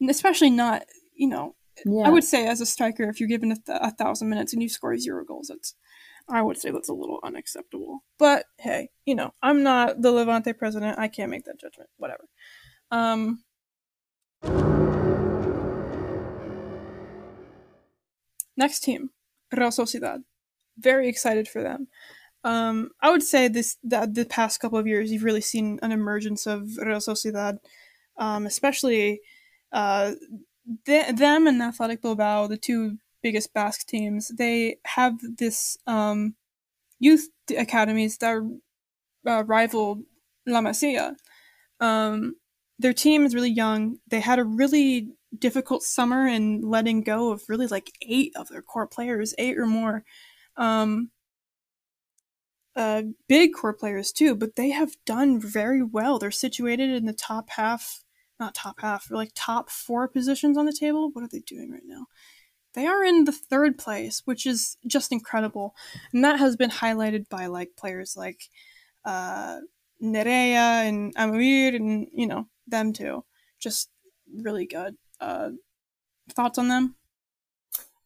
[0.00, 0.82] And especially not,
[1.14, 1.54] you know,
[1.86, 2.02] yeah.
[2.02, 4.60] I would say as a striker, if you're given a, th- a thousand minutes and
[4.62, 5.74] you score zero goals, it's
[6.28, 8.00] I would say that's a little unacceptable.
[8.18, 10.98] But hey, you know, I'm not the Levante president.
[10.98, 11.90] I can't make that judgment.
[11.96, 12.24] Whatever.
[12.90, 13.44] Um.
[18.58, 19.10] Next team,
[19.56, 20.24] Real Sociedad.
[20.78, 21.88] Very excited for them.
[22.44, 25.92] Um, I would say this that the past couple of years, you've really seen an
[25.92, 27.58] emergence of Real Sociedad,
[28.18, 29.20] um, especially
[29.72, 30.12] uh,
[30.84, 36.34] th- them and Athletic Bilbao, the two biggest Basque teams, they have this um,
[36.98, 38.38] youth academies that
[39.26, 40.02] uh, rival
[40.46, 41.16] La Masia.
[41.80, 42.36] Um,
[42.78, 43.98] their team is really young.
[44.08, 48.62] They had a really difficult summer in letting go of really like eight of their
[48.62, 50.04] core players, eight or more.
[50.56, 51.10] Um,
[52.76, 56.18] uh, big core players too, but they have done very well.
[56.18, 58.04] They're situated in the top half,
[58.38, 61.10] not top half, like top four positions on the table.
[61.12, 62.06] What are they doing right now?
[62.74, 65.74] They are in the third place, which is just incredible,
[66.12, 68.42] and that has been highlighted by like players like
[69.04, 69.58] uh,
[70.00, 73.24] Nerea and Amaiur, and you know them too.
[73.58, 73.90] Just
[74.32, 74.96] really good.
[75.20, 75.50] Uh,
[76.34, 76.94] thoughts on them?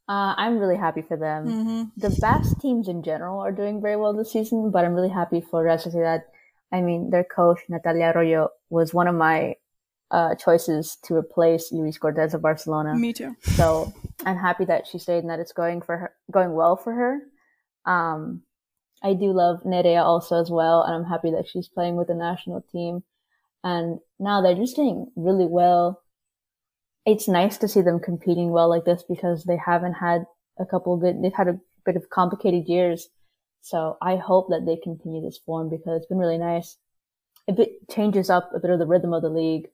[0.09, 1.47] uh, I'm really happy for them.
[1.47, 1.83] Mm-hmm.
[1.97, 5.41] The Basque teams in general are doing very well this season, but I'm really happy
[5.41, 6.23] for Real Sociedad.
[6.73, 9.55] I mean, their coach Natalia Arroyo was one of my
[10.11, 12.95] uh, choices to replace Lluís Cortés of Barcelona.
[12.95, 13.35] Me too.
[13.43, 13.93] So
[14.27, 17.21] I'm happy that she stayed and that it's going for her, going well for her.
[17.91, 18.43] Um,
[19.03, 22.15] I do love Nerea also as well, and I'm happy that she's playing with the
[22.15, 23.03] national team.
[23.65, 26.01] And now they're just doing really well.
[27.05, 30.24] It's nice to see them competing well like this because they haven't had
[30.59, 33.09] a couple good, they've had a bit of complicated years.
[33.61, 36.76] So I hope that they continue this form because it's been really nice.
[37.46, 39.68] It bit changes up a bit of the rhythm of the league.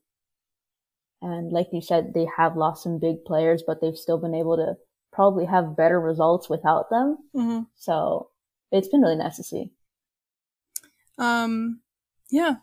[1.20, 4.56] And like you said, they have lost some big players, but they've still been able
[4.56, 4.74] to
[5.12, 7.18] probably have better results without them.
[7.34, 7.60] Mm-hmm.
[7.76, 8.30] So
[8.70, 9.72] it's been really nice to see.
[11.18, 11.80] Um,
[12.30, 12.56] yeah.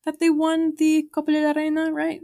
[0.04, 2.20] that they won the Copa de la Reina, right?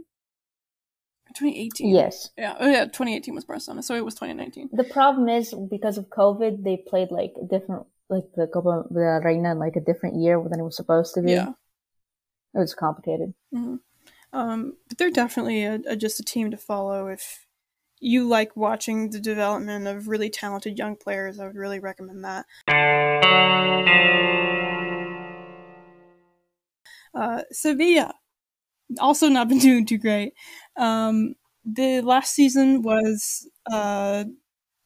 [1.35, 1.93] 2018.
[1.93, 2.29] Yes.
[2.37, 2.55] Yeah.
[2.59, 2.85] Oh, yeah.
[2.85, 4.69] 2018 was Barcelona, so it was 2019.
[4.73, 9.17] The problem is because of COVID, they played like different, like the Copa de la
[9.17, 11.31] Reina in like a different year than it was supposed to be.
[11.31, 11.49] Yeah.
[12.55, 13.33] It was complicated.
[13.53, 13.75] hmm
[14.33, 17.45] Um, but they're definitely a, a, just a team to follow if
[17.99, 21.39] you like watching the development of really talented young players.
[21.39, 22.45] I would really recommend that.
[27.17, 28.13] Uh, Sevilla
[28.99, 30.33] also not been doing too great.
[30.77, 34.25] Um, the last season was uh,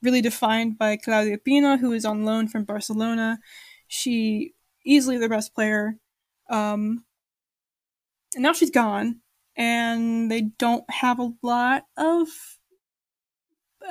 [0.04, 3.40] really defined by Claudia Pina, who is on loan from Barcelona.
[3.88, 4.54] She
[4.86, 5.96] easily their best player.
[6.50, 7.06] Um,
[8.36, 9.22] and now she's gone,
[9.56, 12.28] and they don't have a lot of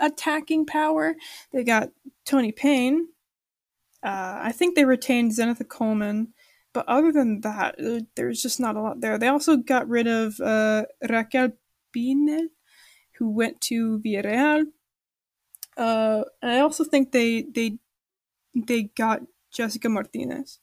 [0.01, 1.17] attacking power.
[1.53, 1.91] They got
[2.25, 3.09] Toni Payne,
[4.03, 6.33] Uh, I think they retained Zenatha Coleman,
[6.73, 9.19] but other than that, uh, there's just not a lot there.
[9.19, 11.53] They also got rid of uh, Raquel
[11.95, 12.49] Pinel,
[13.19, 14.67] who went to Villarreal.
[15.77, 17.79] Uh, and I also think they they
[18.55, 20.59] they got Jessica Martinez,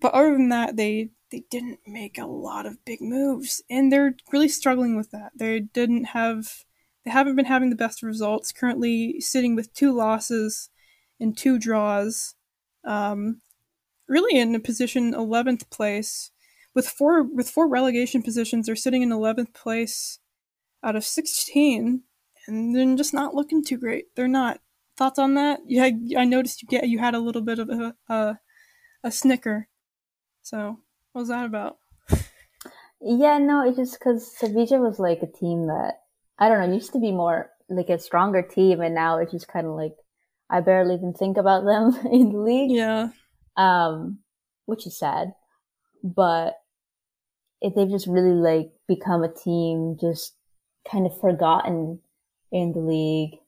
[0.00, 4.14] but other than that, they they didn't make a lot of big moves, and they're
[4.32, 5.32] really struggling with that.
[5.36, 6.64] They didn't have
[7.04, 8.52] they haven't been having the best results.
[8.52, 10.70] Currently, sitting with two losses
[11.20, 12.34] and two draws.
[12.84, 13.40] Um,
[14.08, 16.30] really in a position 11th place
[16.74, 20.18] with four with four relegation positions they're sitting in 11th place
[20.82, 22.02] out of 16
[22.46, 24.14] and then just not looking too great.
[24.14, 24.60] They're not
[24.96, 25.60] thoughts on that?
[25.66, 28.38] Yeah i noticed you get you had a little bit of a a,
[29.02, 29.68] a snicker.
[30.42, 30.78] So
[31.12, 31.78] what was that about?
[33.00, 36.00] Yeah no it's just because sevilla was like a team that
[36.38, 39.48] i don't know used to be more like a stronger team and now it's just
[39.48, 39.94] kind of like
[40.48, 42.70] i barely even think about them in the league.
[42.70, 43.08] Yeah
[43.56, 44.18] um,
[44.66, 45.34] which is sad.
[46.02, 46.54] But
[47.60, 50.34] if they've just really like become a team, just
[50.90, 52.00] kind of forgotten
[52.52, 53.38] in the league.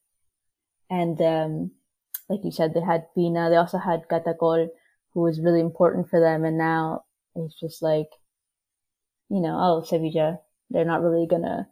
[0.89, 1.71] And um,
[2.29, 3.51] like you said, they had Pina.
[3.51, 4.69] They also had Cata Coll,
[5.13, 6.45] who was really important for them.
[6.45, 7.05] And now
[7.35, 8.09] it's just like,
[9.29, 10.41] you know, oh, Sevilla,
[10.71, 11.69] they're not really gonna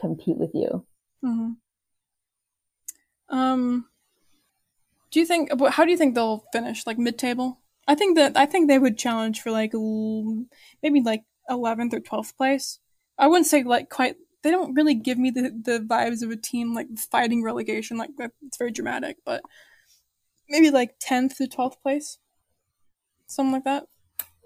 [0.00, 0.84] compete with you.
[1.24, 1.52] Mm-hmm.
[3.36, 3.86] Um,
[5.10, 5.50] do you think?
[5.70, 6.86] How do you think they'll finish?
[6.86, 7.58] Like mid-table?
[7.86, 9.72] I think that I think they would challenge for like
[10.82, 12.78] maybe like eleventh or twelfth place.
[13.18, 14.16] I wouldn't say like quite.
[14.42, 17.96] They don't really give me the the vibes of a team like fighting relegation.
[17.96, 19.42] Like that it's very dramatic, but
[20.48, 22.18] maybe like tenth to twelfth place,
[23.26, 23.84] something like that.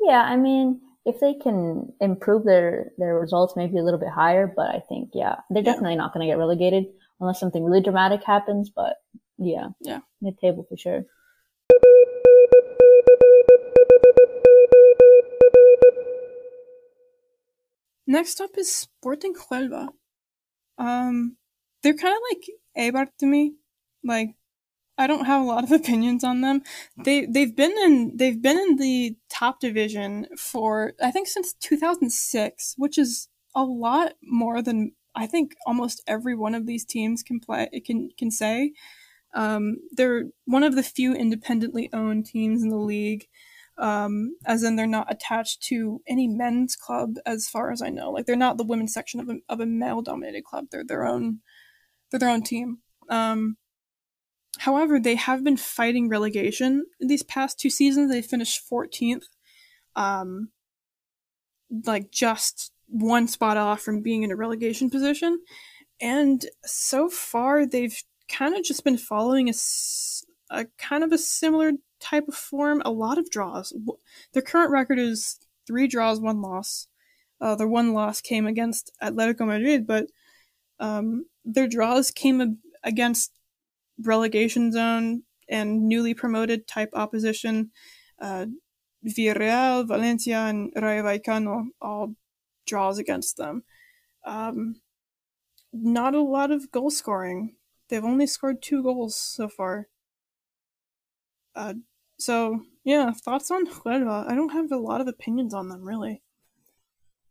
[0.01, 4.53] Yeah, I mean, if they can improve their their results, maybe a little bit higher.
[4.55, 5.99] But I think yeah, they're definitely yeah.
[5.99, 6.87] not going to get relegated
[7.21, 8.71] unless something really dramatic happens.
[8.71, 8.97] But
[9.39, 11.05] yeah, yeah, mid table for sure.
[18.07, 19.89] Next up is Sporting Huelva.
[20.79, 21.37] Um,
[21.83, 22.47] they're kind of like
[22.77, 23.55] Eibar to me.
[24.05, 24.35] Like,
[24.99, 26.63] I don't have a lot of opinions on them.
[26.97, 32.75] They they've been in they've been in the top division for I think since 2006,
[32.79, 37.41] which is a lot more than I think almost every one of these teams can
[37.41, 38.73] play can can say.
[39.35, 43.27] Um, they're one of the few independently owned teams in the league
[43.79, 48.11] um, as in they're not attached to any men's club as far as I know.
[48.11, 50.67] Like they're not the women's section of a, of a male dominated club.
[50.71, 51.41] They're their own
[52.11, 52.79] they're their own team.
[53.09, 53.57] Um,
[54.59, 58.11] however, they have been fighting relegation these past two seasons.
[58.11, 59.25] They finished 14th,
[59.95, 60.51] um,
[61.85, 65.41] like just one spot off from being in a relegation position.
[66.01, 67.97] And so far, they've
[68.29, 69.53] kind of just been following a,
[70.51, 73.73] a kind of a similar type of form, a lot of draws.
[74.33, 76.89] Their current record is three draws, one loss.
[77.41, 80.07] Uh, their one loss came against Atletico Madrid, but
[80.81, 83.33] um, their draws came against
[84.03, 87.71] relegation zone and newly promoted type opposition.
[88.21, 88.47] Uh,
[89.07, 92.15] Villarreal, Valencia, and Rayo Vallecano all
[92.67, 93.63] draws against them.
[94.25, 94.81] Um,
[95.73, 97.57] not a lot of goal scoring.
[97.89, 99.89] They've only scored two goals so far.
[101.57, 101.75] Uh,
[102.19, 104.31] so yeah, thoughts on Huelva?
[104.31, 106.23] I don't have a lot of opinions on them really.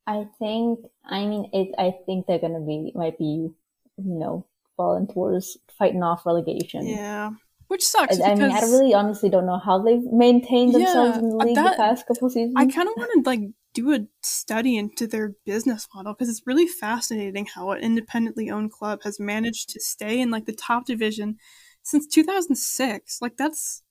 [0.08, 1.74] I think I mean it.
[1.78, 3.50] I think they're gonna be might be
[3.98, 4.46] you know
[4.76, 6.86] falling towards fighting off relegation.
[6.86, 7.32] Yeah,
[7.68, 8.20] which sucks.
[8.20, 11.38] I, I mean, I really honestly don't know how they've maintained themselves yeah, in the
[11.38, 12.56] league that, the past couple seasons.
[12.58, 13.42] I kind of want to like
[13.74, 18.72] do a study into their business model because it's really fascinating how an independently owned
[18.72, 21.38] club has managed to stay in like the top division
[21.84, 23.22] since 2006.
[23.22, 23.84] Like that's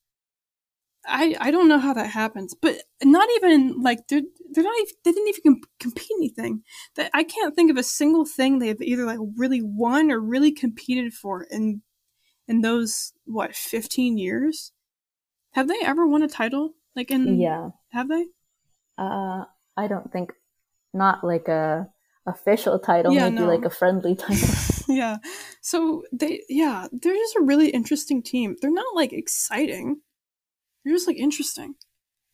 [1.07, 4.95] I I don't know how that happens, but not even like they're they're not even,
[5.05, 6.63] they didn't even compete anything.
[6.97, 10.53] That I can't think of a single thing they've either like really won or really
[10.53, 11.83] competed for in
[12.49, 14.73] in those what fifteen years.
[15.53, 16.75] Have they ever won a title?
[16.97, 18.27] Like in yeah, have they?
[18.97, 19.45] Uh,
[19.77, 20.33] I don't think
[20.93, 21.89] not like a
[22.27, 23.49] official title, yeah, maybe no.
[23.49, 24.49] like a friendly title.
[24.89, 25.19] yeah.
[25.61, 28.57] So they yeah, they're just a really interesting team.
[28.61, 30.01] They're not like exciting
[30.85, 31.75] you're just like interesting.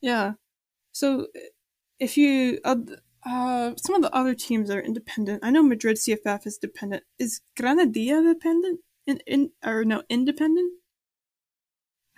[0.00, 0.32] Yeah.
[0.92, 1.28] So
[1.98, 2.76] if you uh,
[3.24, 5.44] uh some of the other teams are independent.
[5.44, 7.04] I know Madrid CFF is dependent.
[7.18, 8.80] Is Granadilla dependent?
[9.06, 10.72] In, in or no independent?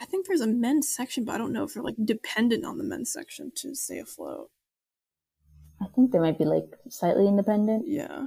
[0.01, 2.77] I think there's a men's section, but I don't know if they're like dependent on
[2.77, 4.51] the men's section to stay afloat.
[5.81, 7.85] I think they might be like slightly independent.
[7.87, 8.27] Yeah.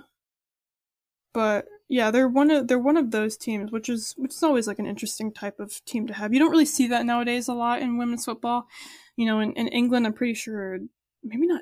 [1.34, 4.67] But yeah, they're one of they're one of those teams, which is which is always
[4.67, 6.33] like an interesting type of team to have.
[6.33, 8.67] You don't really see that nowadays a lot in women's football.
[9.15, 10.79] You know, in, in England, I'm pretty sure
[11.23, 11.61] maybe not.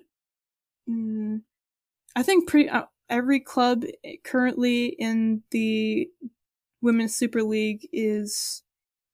[0.90, 1.42] Mm,
[2.16, 3.84] I think pretty uh, every club
[4.24, 6.10] currently in the
[6.82, 8.64] women's Super League is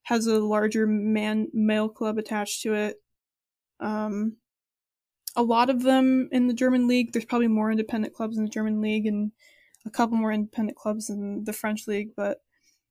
[0.03, 2.97] has a larger man male club attached to it.
[3.79, 4.37] Um,
[5.35, 7.13] a lot of them in the German league.
[7.13, 9.31] There's probably more independent clubs in the German league and
[9.85, 12.09] a couple more independent clubs in the French league.
[12.15, 12.39] But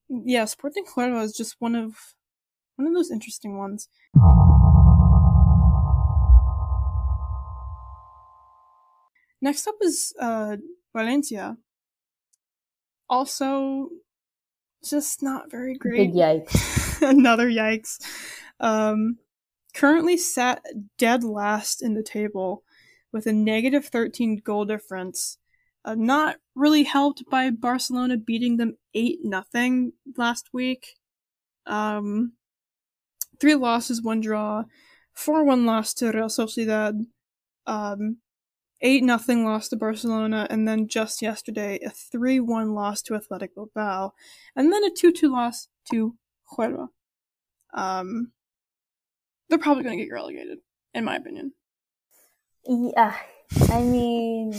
[0.09, 1.97] yeah, Sporting Huelva is just one of
[2.77, 3.89] one of those interesting ones.
[9.41, 10.57] Next up is uh,
[10.95, 11.57] Valencia.
[13.09, 13.89] Also,
[14.85, 16.13] just not very great.
[16.13, 17.03] Big yikes.
[17.09, 17.99] Another yikes.
[18.61, 19.19] Um,
[19.75, 20.63] currently sat
[20.99, 22.65] dead last in the table
[23.13, 25.38] with a negative 13 goal difference.
[25.85, 30.97] Uh, not really helped by Barcelona beating them 8 nothing last week.
[31.67, 32.33] Um,
[33.41, 34.65] three losses, one draw,
[35.15, 37.07] 4 1 loss to Real Sociedad,
[37.67, 38.19] um,
[38.81, 43.55] 8 nothing loss to Barcelona, and then just yesterday, a 3 1 loss to Athletic
[43.55, 44.13] Bilbao,
[44.55, 46.17] and then a 2 2 loss to
[46.53, 46.89] Huelva.
[47.75, 48.33] Um,
[49.49, 50.59] they're probably going to get relegated,
[50.95, 51.53] in my opinion.
[52.67, 53.17] Yeah,
[53.71, 54.53] I mean,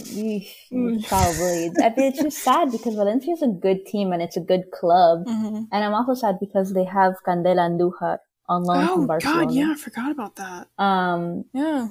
[0.71, 1.71] you probably.
[1.81, 4.71] I mean, it's just sad because Valencia is a good team and it's a good
[4.71, 5.63] club, Mm-hmm.
[5.71, 8.17] and I'm also sad because they have Candela Andujar
[8.47, 9.43] on loan Oh from Barcelona.
[9.43, 10.67] Oh, God, yeah, I forgot about that.
[10.77, 11.89] Um, Yeah,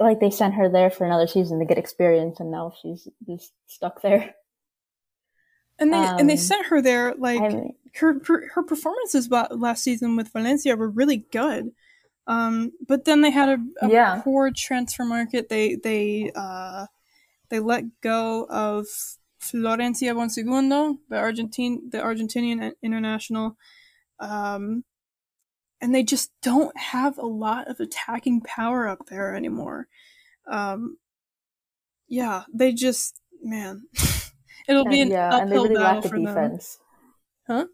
[0.00, 3.52] like they sent her there for another season to get experience, and now she's just
[3.66, 4.34] stuck there.
[5.78, 9.30] and they and they Um, sent her there like I mean, her her her performances
[9.30, 11.70] last season with Valencia were really good.
[12.26, 14.20] Um, but then they had a, a Yeah.
[14.22, 15.48] poor transfer market.
[15.48, 16.86] They they uh
[17.50, 18.86] they let go of
[19.40, 23.56] Florencia Bonsegundo, the Argentine the Argentinian international.
[24.18, 24.84] Um,
[25.80, 29.88] and they just don't have a lot of attacking power up there anymore.
[30.50, 30.96] Um,
[32.08, 33.82] yeah, they just man,
[34.68, 36.26] it'll be an and, yeah, and they uphill really battle lack a for them.
[36.26, 36.78] defense.
[37.46, 37.66] Huh?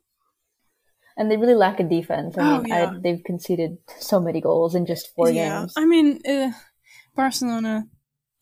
[1.16, 2.38] And they really lack a defense.
[2.38, 2.90] I Oh, mean, yeah.
[2.90, 5.74] I, they've conceded so many goals in just four yeah, games.
[5.76, 6.52] I mean, uh,
[7.14, 7.86] Barcelona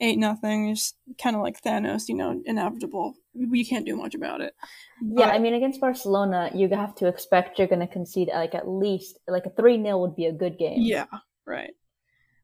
[0.01, 3.15] eight nothing is kind of like Thanos, you know, inevitable.
[3.35, 4.55] We can't do much about it.
[5.03, 8.69] Yeah, I mean, against Barcelona, you have to expect you're going to concede like at
[8.69, 10.79] least like a three 0 would be a good game.
[10.81, 11.07] Yeah,
[11.47, 11.75] right.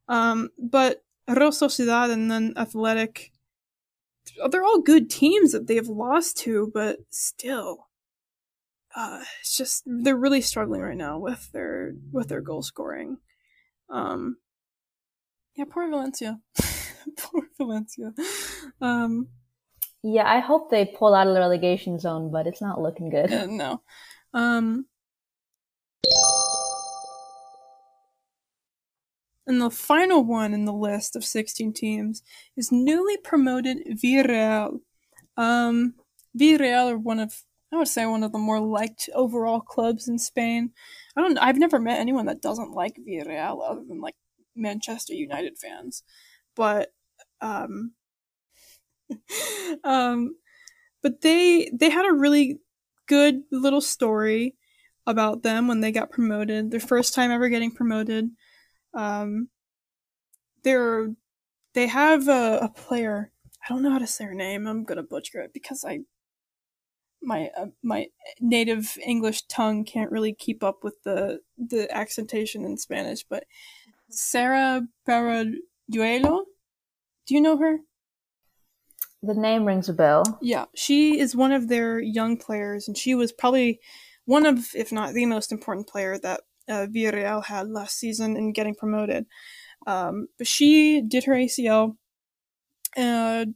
[0.09, 3.33] Um, but Real Sociedad and then Athletic,
[4.51, 7.89] they're all good teams that they've lost to, but still,
[8.97, 13.19] uh, it's just they're really struggling right now with their with their goal scoring.
[13.91, 14.37] Um,
[15.57, 16.41] yeah, poor Valencia,
[17.19, 18.13] poor Valencia.
[18.81, 19.29] Um,
[20.03, 23.33] Yeah, I hope they pull out of the relegation zone, but it's not looking good.
[23.33, 23.81] uh, no.
[24.35, 24.87] Um,
[29.47, 32.23] and the final one in the list of 16 teams
[32.57, 34.81] is newly promoted Villarreal.
[35.37, 35.95] Um,
[36.39, 37.43] Villarreal are one of,
[37.73, 40.71] I would say, one of the more liked overall clubs in Spain.
[41.17, 44.15] I don't, I've never met anyone that doesn't like Villarreal other than like
[44.55, 46.03] Manchester United fans.
[46.55, 46.93] But,
[47.41, 47.93] um,
[49.85, 50.37] um,
[51.03, 52.61] but they they had a really
[53.07, 54.57] good little story
[55.07, 56.71] about them when they got promoted.
[56.71, 58.31] Their first time ever getting promoted.
[58.95, 59.49] Um,
[60.63, 61.09] they're
[61.75, 63.33] they have a, a player.
[63.63, 64.67] I don't know how to say her name.
[64.67, 66.01] I'm gonna butcher it because I
[67.25, 68.09] my uh, my
[68.41, 73.25] native English tongue can't really keep up with the the accentation in Spanish.
[73.29, 73.45] But
[74.11, 76.45] Sarah Paraduelo,
[77.27, 77.79] do you know her?
[79.23, 80.39] The name rings a bell.
[80.43, 83.81] Yeah, she is one of their young players, and she was probably
[84.27, 88.53] one of, if not the most important player that uh, Villarreal had last season in
[88.53, 89.27] getting promoted.
[89.87, 91.97] Um, but she did her ACL.
[92.97, 93.47] Uh,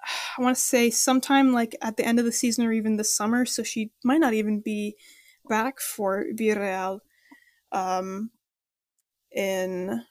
[0.38, 3.14] I want to say sometime like at the end of the season or even this
[3.14, 4.96] summer, so she might not even be
[5.48, 7.00] back for Villarreal
[7.72, 8.30] um,
[9.32, 10.02] in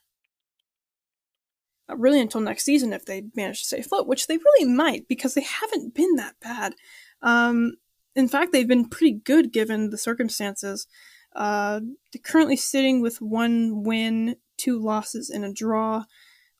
[1.95, 5.33] really until next season if they manage to stay afloat, which they really might because
[5.33, 6.75] they haven't been that bad.
[7.21, 7.75] Um,
[8.15, 10.87] in fact, they've been pretty good given the circumstances.
[11.35, 11.81] Uh,
[12.11, 16.03] they're currently sitting with one win, two losses, and a draw.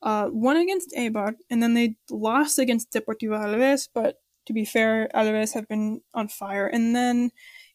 [0.01, 4.15] Uh, won against Eibar, and then they lost against Deportivo Alaves, but
[4.45, 6.67] to be fair, Alaves have been on fire.
[6.67, 7.31] And then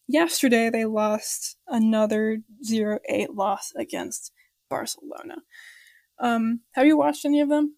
[0.07, 4.31] yesterday they lost another 0 8 loss against
[4.69, 5.35] Barcelona.
[6.19, 7.75] Um, have you watched any of them?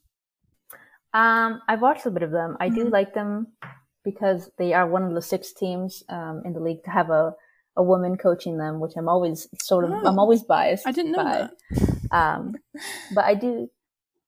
[1.14, 2.58] Um, I've watched a bit of them.
[2.60, 2.92] I do Mhm.
[2.92, 3.48] like them.
[4.04, 7.34] because they are one of the six teams um, in the league to have a,
[7.76, 10.02] a woman coaching them, which I'm always sort of Oh.
[10.06, 10.86] I'm always biased.
[10.86, 11.50] I didn't know by.
[11.50, 12.12] that.
[12.12, 12.54] Um,
[13.16, 13.68] but I do.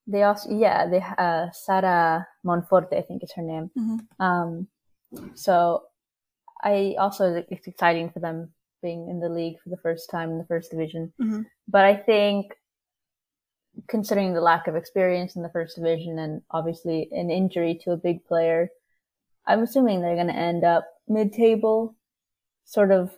[0.07, 3.69] They also yeah they uh Sara Monforte I think is her name.
[3.77, 3.99] Mhm.
[4.19, 4.67] Um,
[5.35, 5.84] so
[6.63, 10.38] I also it's exciting for them being in the league for the first time in
[10.38, 11.13] the first division.
[11.19, 11.45] Mhm.
[11.67, 12.55] But I think
[13.88, 17.97] considering the lack of experience in the first division and obviously an injury to a
[17.97, 18.69] big player,
[19.45, 21.95] I'm assuming they're going to end up mid-table,
[22.65, 23.15] sort of.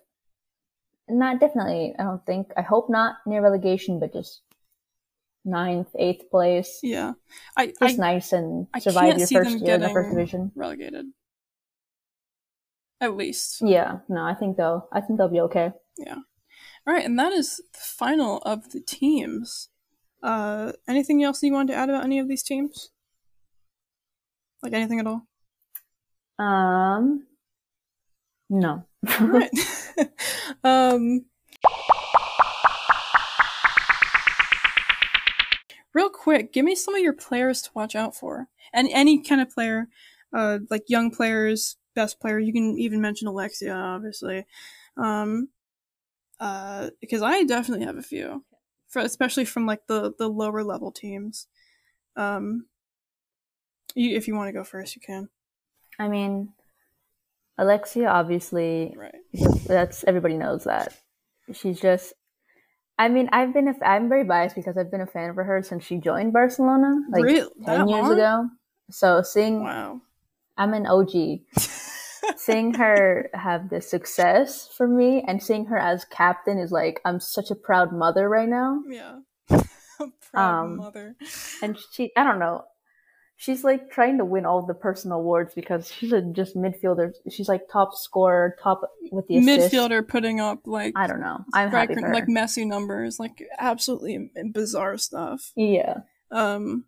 [1.08, 1.96] Not definitely.
[1.98, 2.52] I don't think.
[2.56, 4.42] I hope not near relegation, but just
[5.50, 6.80] ninth, eighth place.
[6.84, 7.14] Yeah,
[7.58, 10.52] I, Just I nice and survive your first year in the first division.
[10.56, 11.06] relegated.
[13.02, 13.62] At least.
[13.62, 14.88] Yeah, no, I think they'll.
[14.92, 15.72] I think they'll be okay.
[15.98, 16.18] Yeah.
[16.88, 19.70] All right, and that is the final of the teams.
[20.22, 22.90] Uh, anything else you wanted to add about any of these teams?
[24.62, 25.28] Like anything at all?
[26.38, 27.26] Um,
[28.50, 28.84] no.
[29.20, 29.52] All right.
[30.64, 31.26] um,
[35.94, 39.42] real quick, give me some of your players to watch out for, and any kind
[39.42, 39.88] of player,
[40.34, 42.40] uh, like young players, best player.
[42.40, 44.46] You can even mention Alexia, obviously,
[44.98, 45.50] um,
[46.40, 48.44] uh, because I definitely have a few,
[48.88, 51.48] for especially from like the the lower level teams.
[52.16, 52.66] Um,
[53.96, 55.30] you, if you want to go first, you can.
[55.98, 56.54] I mean,
[57.58, 59.16] Alexia obviously Right.
[59.68, 60.94] that's everybody knows that
[61.54, 62.14] she's just.
[63.00, 65.64] I mean, I've been a, I'm very biased because I've been a fan of her
[65.64, 68.12] since she joined Barcelona like Real- ten years long?
[68.14, 68.50] ago.
[68.92, 70.02] So seeing Wow.
[70.58, 71.40] I'm an OG.
[72.36, 77.20] seeing her have this success for me and seeing her as captain is like I'm
[77.22, 78.82] such a proud mother right now.
[78.88, 79.20] Yeah.
[80.32, 81.16] Proud Um, mother.
[81.64, 82.66] And she I don't know.
[83.42, 87.14] She's like trying to win all the personal awards because she's a just midfielder.
[87.30, 88.82] She's like top scorer, top
[89.14, 89.74] with the assists.
[89.74, 91.46] Midfielder putting up like I don't know.
[91.54, 92.14] I'm happy for her.
[92.14, 95.54] like Messi numbers, like absolutely bizarre stuff.
[95.56, 96.00] yeah.
[96.32, 96.84] Um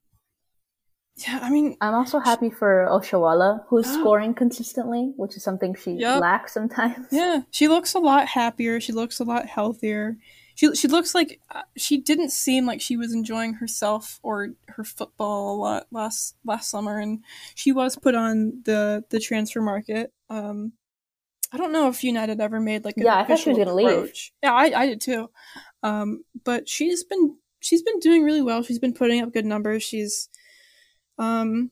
[1.16, 5.92] Yeah, I mean I'm also happy for Oshoala, who's scoring consistently, which is something she
[5.94, 6.20] Yep.
[6.20, 7.08] lacks sometimes.
[7.14, 10.18] yeah, she looks a lot happier, she looks a lot healthier.
[10.62, 14.84] She she looks like uh, she didn't seem like she was enjoying herself or her
[14.84, 17.24] football a lot last last summer and
[17.56, 20.14] she was put on the the transfer market.
[20.30, 20.74] Um
[21.52, 23.88] I don't know if United ever made like Yeah, I thought she was gonna leave.
[23.88, 24.34] approach.
[24.44, 25.32] Yeah, I, I did too.
[25.82, 28.62] Um, but she's been she's been doing really well.
[28.62, 29.82] She's been putting up good numbers.
[29.82, 30.30] She's,
[31.18, 31.72] um,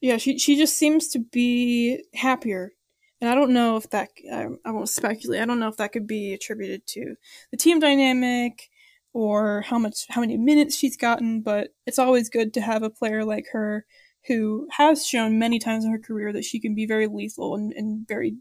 [0.00, 2.72] yeah, she she just seems to be happier.
[3.20, 5.40] And I don't know if that I, I won't speculate.
[5.40, 7.16] I don't know if that could be attributed to
[7.50, 8.70] the team dynamic
[9.12, 11.42] or how much how many minutes she's gotten.
[11.42, 13.84] But it's always good to have a player like her
[14.26, 17.72] who has shown many times in her career that she can be very lethal and,
[17.72, 18.36] and very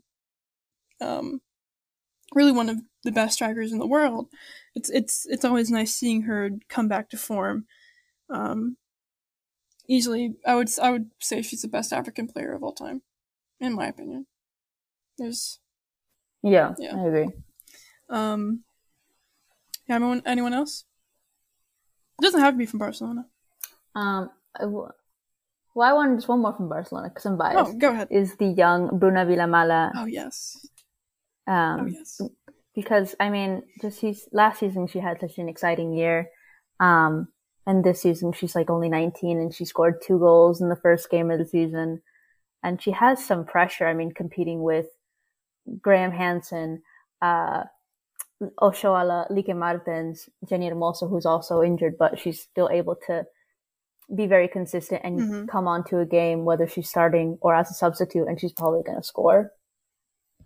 [1.01, 1.41] um
[2.35, 4.27] really one of the best strikers in the world.
[4.75, 7.65] It's it's it's always nice seeing her come back to form.
[8.29, 8.77] Um
[9.87, 13.01] easily I would I would say she's the best African player of all time
[13.59, 14.27] in my opinion.
[15.19, 15.59] There's
[16.41, 16.95] Yeah, Yeah.
[16.97, 17.29] I agree.
[18.09, 18.63] um
[19.87, 20.85] yeah, anyone anyone else?
[22.19, 23.25] It doesn't have to be from Barcelona.
[23.95, 24.89] Um, I w-
[25.75, 27.71] well, I wanted just one more from Barcelona because I'm biased.
[27.75, 28.07] Oh, go ahead.
[28.11, 29.91] Is the young Bruna Vilamala?
[29.95, 30.67] Oh yes.
[31.47, 32.21] Um, Oh yes.
[32.75, 36.29] because I mean, just she's last season she had such an exciting year,
[36.79, 37.29] um,
[37.65, 41.09] and this season she's like only 19 and she scored two goals in the first
[41.09, 42.01] game of the season,
[42.63, 43.87] and she has some pressure.
[43.87, 44.87] I mean, competing with
[45.81, 46.81] Graham Hansen,
[47.21, 47.63] uh,
[48.61, 53.25] Oshoala, Lieke Martens, Jenni Hermoso, who's also injured, but she's still able to
[54.15, 55.47] be very consistent and Mhm.
[55.49, 58.97] come onto a game whether she's starting or as a substitute, and she's probably going
[58.97, 59.51] to score.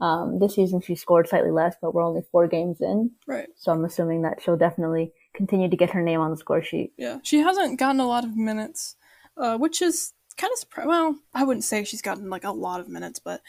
[0.01, 3.47] Um, this season she scored slightly less, but we're only four games in, Right.
[3.55, 6.93] so I'm assuming that she'll definitely continue to get her name on the score sheet.
[6.97, 8.95] Yeah, she hasn't gotten a lot of minutes,
[9.37, 10.87] uh, which is kind of surprised.
[10.87, 13.41] Well, I wouldn't say she's gotten like a lot of minutes, but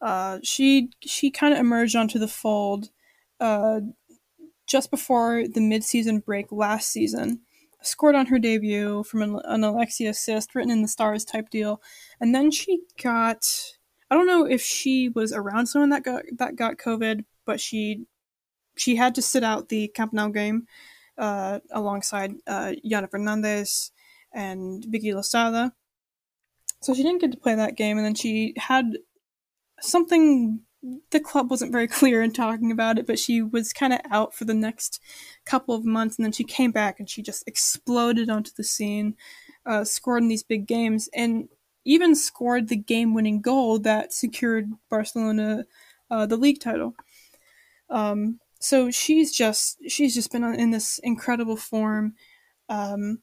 [0.00, 2.90] uh, she she kind of emerged onto the fold
[3.40, 3.80] uh,
[4.66, 7.40] just before the mid-season break last season.
[7.82, 11.80] Scored on her debut from an, an Alexia assist, written in the stars type deal,
[12.20, 13.46] and then she got.
[14.10, 18.06] I don't know if she was around someone that got that got COVID, but she
[18.76, 20.66] she had to sit out the Camp Nou game
[21.18, 23.92] uh, alongside uh, Jana Fernandez
[24.32, 25.72] and Vicky Losada.
[26.80, 28.98] So she didn't get to play that game, and then she had
[29.80, 30.60] something.
[31.10, 34.34] The club wasn't very clear in talking about it, but she was kind of out
[34.34, 35.00] for the next
[35.44, 39.16] couple of months, and then she came back and she just exploded onto the scene,
[39.66, 41.48] uh, scored in these big games, and
[41.84, 45.64] even scored the game-winning goal that secured Barcelona
[46.10, 46.94] uh, the league title.
[47.90, 52.14] Um, so she's just she's just been in this incredible form.
[52.68, 53.20] Um,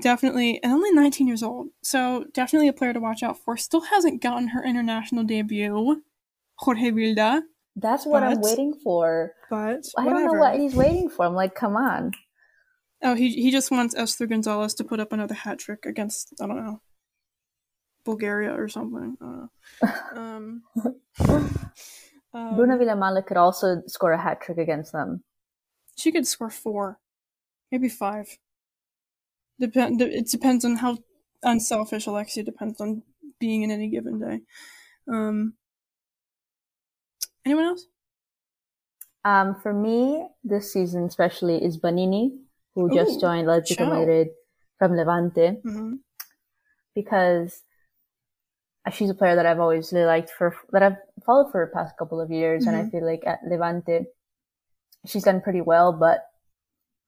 [0.00, 3.56] definitely, and only 19 years old, so definitely a player to watch out for.
[3.56, 6.02] Still hasn't gotten her international debut,
[6.56, 7.42] Jorge Vilda.
[7.76, 9.34] That's what but, I'm waiting for.
[9.50, 11.24] But I don't know what he's waiting for.
[11.24, 12.12] I'm like, come on.
[13.02, 16.46] Oh, he he just wants Esther Gonzalez to put up another hat trick against I
[16.46, 16.80] don't know
[18.04, 19.16] Bulgaria or something.
[19.20, 20.62] um,
[21.28, 25.22] um, Bruna Vilamala could also score a hat trick against them.
[25.96, 26.98] She could score four,
[27.70, 28.38] maybe five.
[29.60, 30.00] Depend.
[30.00, 30.98] It depends on how
[31.42, 33.02] unselfish Alexia depends on
[33.38, 34.40] being in any given day.
[35.10, 35.54] Um,
[37.44, 37.86] anyone else?
[39.24, 42.38] Um, for me, this season especially is Banini,
[42.74, 44.28] who Ooh, just joined Atletico Madrid
[44.78, 45.94] from Levante, mm-hmm.
[46.94, 47.62] because
[48.92, 51.96] she's a player that I've always really liked for that I've followed for the past
[51.98, 52.68] couple of years, mm-hmm.
[52.68, 52.90] and I mm-hmm.
[52.90, 54.06] feel like at Levante,
[55.04, 55.92] she's done pretty well.
[55.92, 56.27] But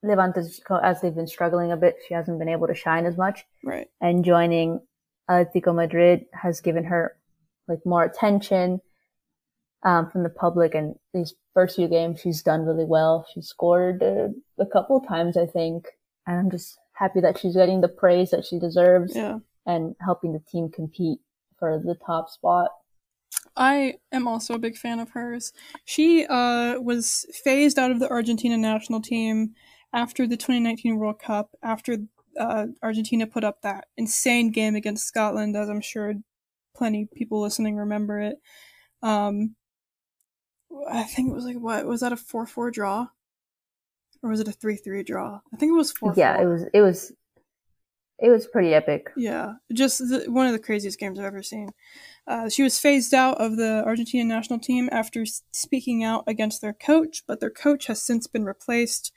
[0.03, 0.41] Levante,
[0.83, 3.45] as they've been struggling a bit, she hasn't been able to shine as much.
[3.65, 3.89] Right.
[4.01, 4.81] And joining
[5.29, 7.17] Atletico Madrid has given her
[7.69, 8.81] like more attention
[9.83, 10.75] um, from the public.
[10.75, 13.27] And these first few games, she's done really well.
[13.33, 14.29] She scored uh,
[14.59, 15.87] a couple times, I think,
[16.27, 19.15] and I'm just happy that she's getting the praise that she deserves.
[19.15, 19.39] Yeah.
[19.67, 21.21] And helping the team compete
[21.59, 22.71] for the top spot.
[23.57, 25.53] I am also a big fan of hers.
[25.85, 29.55] She uh, was phased out of the Argentina national team
[29.93, 31.99] after the 2019 World Cup, after
[32.39, 36.15] uh, Argentina put up that insane game against Scotland, as I'm sure
[36.77, 38.37] plenty people listening remember it.
[39.03, 39.57] Um,
[40.89, 41.87] I think it was like, what?
[41.87, 43.09] Was that a 4 4 draw?
[44.23, 45.41] Or was it a 3 3 draw?
[45.53, 47.13] I think it was 4 Yeah, it was, it was
[48.21, 49.11] it was pretty epic.
[49.17, 51.71] Yeah, just the, one of the craziest games I've ever seen.
[52.27, 56.75] Uh, she was phased out of the Argentina national team after speaking out against their
[56.75, 59.11] coach, but their coach has since been replaced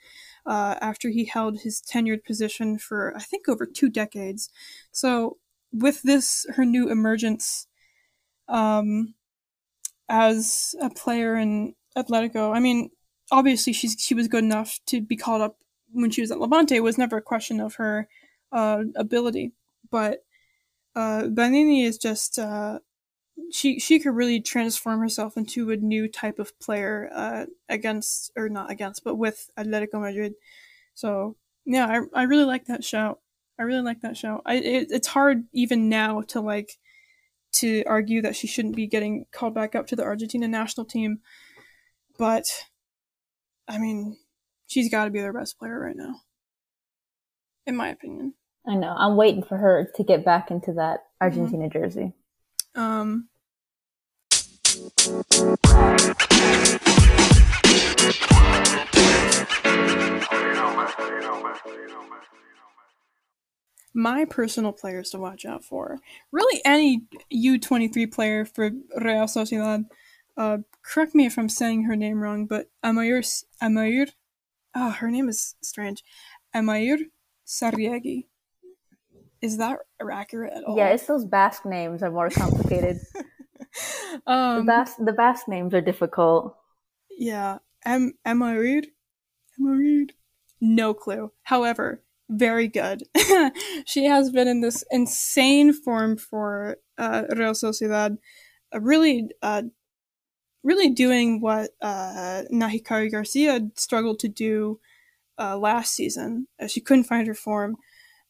[0.46, 4.50] uh, after he held his tenured position for, I think, over two decades.
[4.92, 5.38] So,
[5.72, 7.66] with this, her new emergence
[8.48, 9.14] um,
[10.08, 12.90] as a player in Atletico, I mean,
[13.30, 15.56] obviously she's she was good enough to be called up
[15.92, 16.76] when she was at Levante.
[16.76, 18.08] It was never a question of her
[18.52, 19.52] uh, ability.
[19.90, 20.24] But
[20.94, 22.80] uh, Banini is just uh,
[23.50, 28.48] she she could really transform herself into a new type of player uh, against or
[28.48, 30.34] not against, but with Atletico Madrid.
[30.94, 33.20] So yeah, I I really like that shout.
[33.58, 34.42] I really like that shout.
[34.46, 36.78] I it, it's hard even now to like
[37.54, 41.20] to argue that she shouldn't be getting called back up to the Argentina national team,
[42.18, 42.46] but
[43.68, 44.16] I mean,
[44.66, 46.20] she's got to be their best player right now,
[47.66, 48.34] in my opinion.
[48.66, 48.94] I know.
[48.96, 51.78] I'm waiting for her to get back into that Argentina mm-hmm.
[51.78, 52.14] jersey.
[52.74, 53.28] Um.
[63.96, 65.98] My personal players to watch out for.
[66.32, 67.02] Really, any
[67.32, 68.70] U23 player for
[69.00, 69.84] Real Sociedad.
[70.36, 73.24] Uh, correct me if I'm saying her name wrong, but Amaiur,
[73.62, 74.10] Amaiur,
[74.74, 76.02] oh, her name is strange.
[76.52, 77.04] Amaiur
[77.46, 78.24] Sarriegi
[79.44, 79.78] is that
[80.10, 80.76] accurate at all?
[80.76, 82.98] Yeah, it's those Basque names are more complicated.
[84.26, 86.56] um, the Basque the Basque names are difficult.
[87.10, 87.58] Yeah.
[87.84, 88.88] Am am I read?
[89.58, 90.12] Am I read?
[90.60, 91.30] No clue.
[91.42, 93.02] However, very good.
[93.84, 98.16] she has been in this insane form for uh, Real Sociedad,
[98.74, 99.62] uh, really, uh,
[100.62, 104.80] really doing what uh, Nahikari Garcia struggled to do
[105.38, 106.46] uh, last season.
[106.68, 107.76] she couldn't find her form.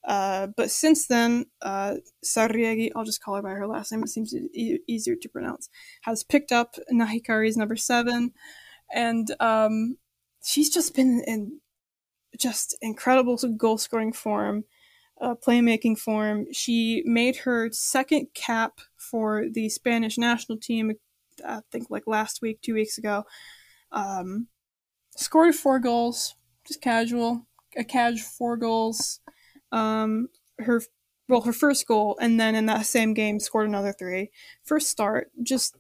[0.07, 1.95] Uh, but since then, uh,
[2.25, 5.71] Sarriegi, I'll just call her by her last name, it seems e- easier to pronounce,
[6.03, 8.33] has picked up Nahikari's number seven.
[8.93, 9.97] And um,
[10.43, 11.61] she's just been in
[12.39, 14.65] just incredible goal scoring form,
[15.21, 16.47] uh, playmaking form.
[16.53, 20.93] She made her second cap for the Spanish national team,
[21.47, 23.25] I think like last week, two weeks ago.
[23.91, 24.49] Um,
[25.17, 26.35] scored four goals,
[26.67, 29.21] just casual, a cash four goals
[29.75, 30.29] um,
[30.59, 30.83] her
[31.29, 34.31] well her first goal, and then in that same game scored another three.
[34.63, 35.75] First start, just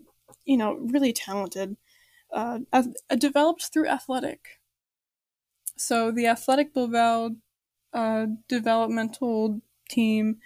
[0.44, 1.76] you know, really talented.
[2.32, 2.58] Uh,
[3.16, 4.58] developed through athletic.
[5.76, 7.36] So the Athletic Bilbao
[7.92, 10.38] uh, developmental team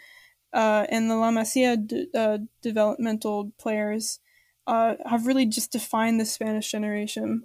[0.52, 4.20] uh, and the La Masia d- uh, developmental players
[4.66, 7.44] uh, have really just defined the Spanish generation.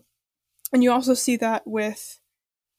[0.74, 2.20] And you also see that with,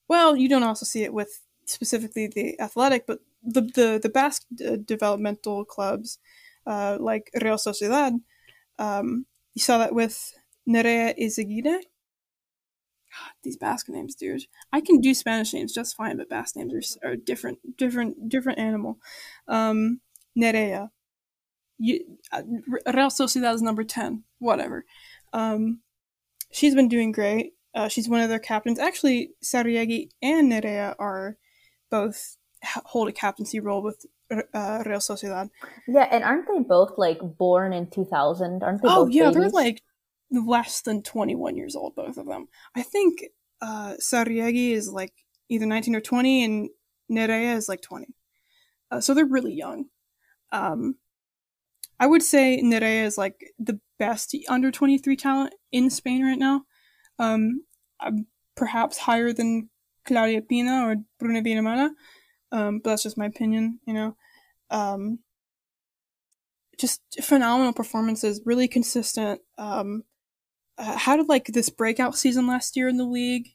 [0.08, 4.44] well, you don't also see it with specifically the athletic, but the the the Basque
[4.54, 6.18] d- developmental clubs
[6.66, 8.20] uh, like Real Sociedad.
[8.78, 10.34] Um, you saw that with
[10.68, 11.82] Nerea Eizagirre.
[13.42, 14.46] these Basque names, dude.
[14.72, 18.58] I can do Spanish names just fine, but Basque names are, are different, different, different
[18.58, 18.98] animal.
[19.46, 20.00] Um,
[20.38, 20.90] Nerea.
[21.78, 22.42] You, uh,
[22.92, 24.24] Real Sociedad is number 10.
[24.38, 24.84] Whatever.
[25.32, 25.80] Um,
[26.50, 27.52] she's been doing great.
[27.74, 28.78] Uh, she's one of their captains.
[28.78, 31.36] Actually, Sarriegi and Nerea are
[31.94, 32.36] both
[32.86, 35.50] hold a captaincy role with uh, Real Sociedad.
[35.86, 38.62] Yeah, and aren't they both like born in 2000?
[38.64, 38.88] Aren't they?
[38.90, 39.34] Oh yeah, babies?
[39.34, 39.82] they're like
[40.32, 42.48] less than 21 years old, both of them.
[42.74, 43.20] I think
[43.62, 45.12] uh, Sarriegi is like
[45.48, 46.68] either 19 or 20, and
[47.10, 48.08] Nerea is like 20.
[48.90, 49.84] Uh, so they're really young.
[50.50, 50.96] Um,
[52.00, 56.62] I would say Nerea is like the best under 23 talent in Spain right now.
[57.20, 57.62] Um,
[58.56, 59.70] perhaps higher than
[60.04, 61.90] Claudia Pina or Bruna Villanueva,
[62.52, 64.16] um, but that's just my opinion, you know.
[64.70, 65.20] Um,
[66.78, 69.40] just phenomenal performances, really consistent.
[69.58, 70.02] Um,
[70.78, 73.48] how did like this breakout season last year in the league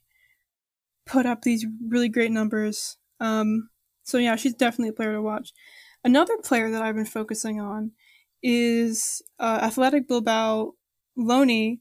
[1.05, 2.97] put up these really great numbers?
[3.19, 3.69] Um,
[4.03, 5.51] so yeah, she's definitely a player to watch.
[6.03, 7.91] Another player that I've been focusing on
[8.41, 10.73] is uh, Athletic Bilbao
[11.17, 11.79] Loni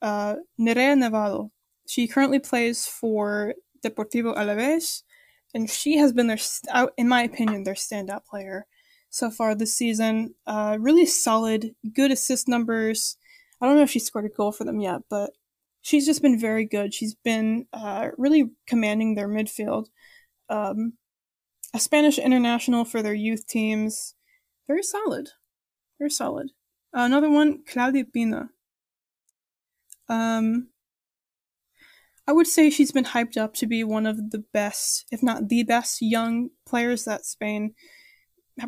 [0.00, 1.50] uh, Nerea Nevado.
[1.86, 5.02] She currently plays for Deportivo Alaves,
[5.54, 6.38] and she has been their,
[6.96, 8.66] in my opinion, their standout player
[9.10, 10.34] so far this season.
[10.46, 13.16] Uh, really solid, good assist numbers.
[13.60, 15.30] I don't know if she scored a goal for them yet, but
[15.80, 16.94] she's just been very good.
[16.94, 19.86] She's been uh, really commanding their midfield.
[20.48, 20.94] Um,
[21.74, 24.14] a Spanish international for their youth teams.
[24.66, 25.30] Very solid.
[25.98, 26.50] Very solid.
[26.96, 28.50] Uh, another one, Claudia Pina.
[30.08, 30.68] Um,
[32.28, 35.48] I would say she's been hyped up to be one of the best, if not
[35.48, 37.72] the best, young players that Spain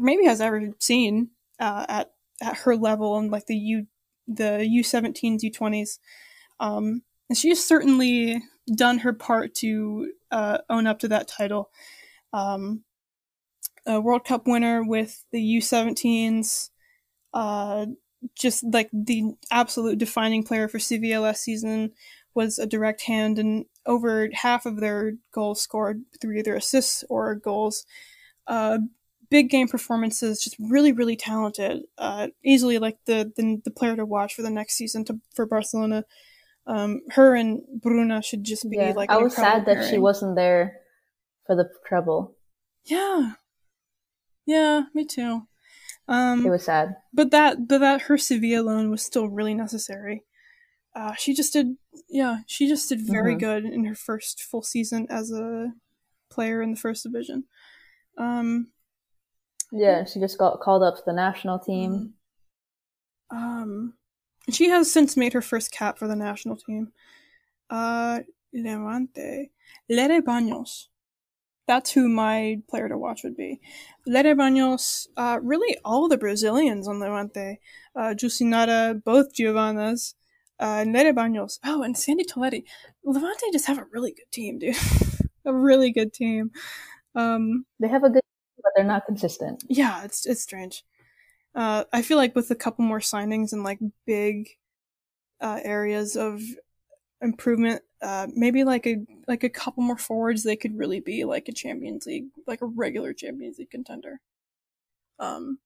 [0.01, 1.29] maybe has ever seen
[1.61, 2.13] uh, at
[2.43, 3.87] at her level and like the U
[4.27, 5.99] the U17s, U20s.
[6.59, 8.43] Um, and she's certainly
[8.75, 11.71] done her part to uh, own up to that title.
[12.33, 12.85] Um,
[13.85, 16.71] a World Cup winner with the U17s,
[17.35, 17.87] uh,
[18.35, 21.93] just like the absolute defining player for last season,
[22.35, 27.35] was a direct hand, and over half of their goals scored through either assists or
[27.35, 27.85] goals.
[28.47, 28.79] Uh,
[29.31, 31.83] big game performances, just really, really talented.
[31.97, 35.47] Uh, easily like the, the, the player to watch for the next season to, for
[35.47, 36.05] Barcelona.
[36.67, 39.11] Um, her and Bruna should just be yeah, like.
[39.11, 40.77] I was sad that she wasn't there
[41.47, 42.37] for the treble.
[42.85, 43.33] Yeah,
[44.47, 45.47] yeah, me too.
[46.07, 50.25] Um, it was sad, but that but that her Sevilla loan was still really necessary.
[50.95, 51.77] Uh, she just did,
[52.09, 53.47] yeah, she just did very mm-hmm.
[53.47, 55.73] good in her first full season as a
[56.31, 57.45] player in the first division.
[58.19, 58.69] Um,
[59.73, 62.15] yeah, she just got called up to the national team.
[63.33, 63.37] Mm-hmm.
[63.37, 63.95] Um,
[64.51, 66.93] she has since made her first cap for the national team.
[67.69, 68.21] Uh,
[68.53, 69.51] Levante.
[69.89, 70.87] Leire Baños.
[71.69, 73.61] That's who my player to watch would be.
[74.07, 77.61] Leire Baños, uh, really all the Brazilians on Levante.
[77.95, 80.15] Uh, Jucinara, both Giovannas,
[80.61, 81.59] uh, and Leire Baños.
[81.65, 82.65] Oh, and Sandie Toletti.
[83.05, 84.77] Levante just have a really good team, dude.
[85.45, 86.51] a really good team.
[87.15, 88.23] Um, they have a good
[88.63, 89.65] but they're not consistent.
[89.69, 90.85] Yeah, it's it's strange.
[91.55, 94.51] Uh, I feel like with a couple more signings and like big
[95.41, 96.43] uh, areas of
[97.21, 101.49] improvement, uh, maybe like a like a couple more forwards, they could really be like
[101.49, 104.21] a Champions League, like a regular Champions League contender.
[105.19, 105.59] Um,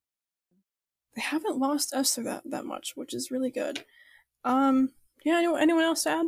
[1.14, 3.84] they haven't lost Esther that that much, which is really good.
[4.44, 4.90] Um,
[5.24, 6.26] yeah, anyone, anyone else to add?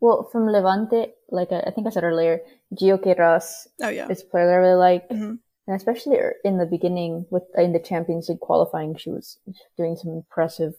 [0.00, 2.40] Well, from Levante, like I, think I said earlier,
[2.74, 4.08] Gio Queiroz oh, yeah.
[4.08, 5.08] is a player that I really like.
[5.08, 5.34] Mm-hmm.
[5.66, 9.38] And especially in the beginning with in the Champions League qualifying, she was
[9.76, 10.74] doing some impressive,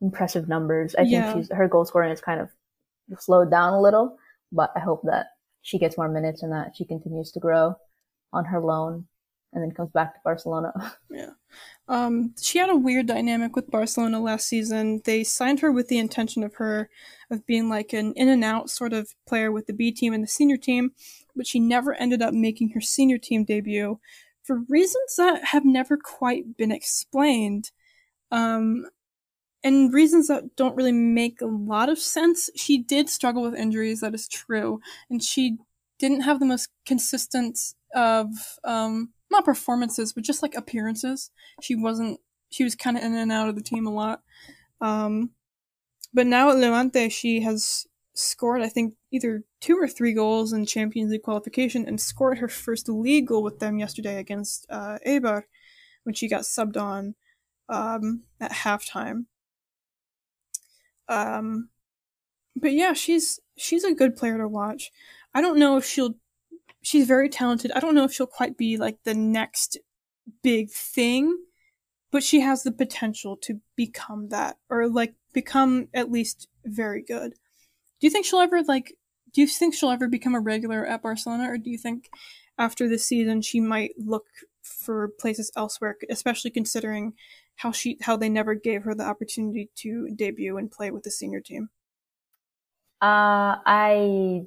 [0.00, 0.94] impressive numbers.
[0.96, 1.32] I yeah.
[1.32, 2.50] think she's her goal scoring is kind of
[3.18, 4.16] slowed down a little,
[4.52, 5.28] but I hope that
[5.62, 7.76] she gets more minutes and that she continues to grow
[8.32, 9.06] on her loan
[9.52, 10.72] and then comes back to Barcelona.
[11.10, 11.30] yeah.
[11.86, 15.02] Um, she had a weird dynamic with Barcelona last season.
[15.04, 16.88] They signed her with the intention of her
[17.30, 20.22] of being like an in and out sort of player with the B team and
[20.22, 20.92] the senior team,
[21.36, 23.98] but she never ended up making her senior team debut
[24.42, 27.70] for reasons that have never quite been explained.
[28.30, 28.86] Um,
[29.62, 32.50] and reasons that don't really make a lot of sense.
[32.54, 35.56] She did struggle with injuries, that is true, and she
[35.98, 37.58] didn't have the most consistent
[37.94, 38.28] of
[38.64, 41.30] um, not performances, but just like appearances.
[41.60, 42.20] She wasn't.
[42.50, 44.22] She was kind of in and out of the team a lot.
[44.80, 45.30] Um,
[46.12, 50.66] but now at Levante, she has scored, I think, either two or three goals in
[50.66, 55.44] Champions League qualification, and scored her first league goal with them yesterday against uh, Eibar.
[56.04, 57.14] when she got subbed on
[57.68, 59.24] um, at halftime.
[61.08, 61.70] Um,
[62.56, 64.90] but yeah, she's she's a good player to watch.
[65.34, 66.14] I don't know if she'll.
[66.84, 67.72] She's very talented.
[67.72, 69.78] I don't know if she'll quite be like the next
[70.42, 71.36] big thing,
[72.10, 77.32] but she has the potential to become that, or like become at least very good.
[78.00, 78.94] Do you think she'll ever like?
[79.32, 82.10] Do you think she'll ever become a regular at Barcelona, or do you think
[82.58, 84.26] after this season she might look
[84.62, 87.14] for places elsewhere, especially considering
[87.56, 91.10] how she how they never gave her the opportunity to debut and play with the
[91.10, 91.70] senior team?
[93.00, 94.42] Uh, I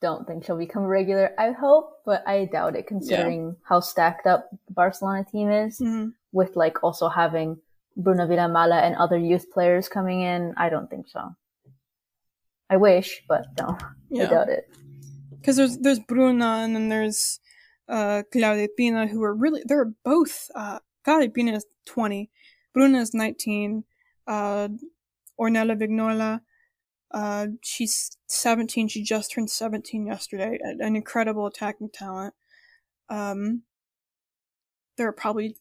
[0.00, 1.32] don't think she'll become a regular.
[1.38, 3.52] I hope, but I doubt it considering yeah.
[3.62, 6.08] how stacked up the Barcelona team is mm-hmm.
[6.32, 7.58] with like also having
[7.96, 10.54] Bruna Vilamala and other youth players coming in.
[10.56, 11.36] I don't think so.
[12.70, 13.76] I wish, but no,
[14.10, 14.24] yeah.
[14.24, 14.70] I doubt it.
[15.30, 17.40] Because there's there's Bruna and then there's
[17.88, 22.30] uh, Claudia Pina who are really they're both uh, Claudia Pina is twenty,
[22.72, 23.84] Bruna is nineteen,
[24.26, 24.68] uh,
[25.38, 26.40] Ornella Vignola
[27.12, 28.88] uh, she's 17.
[28.88, 30.58] She just turned 17 yesterday.
[30.62, 32.34] An incredible attacking talent.
[33.08, 33.62] Um,
[34.96, 35.56] there are probably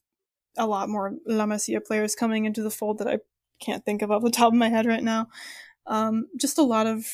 [0.57, 3.19] a lot more La Masia players coming into the fold that I
[3.61, 5.27] can't think of off the top of my head right now.
[5.87, 7.07] Um, just a lot of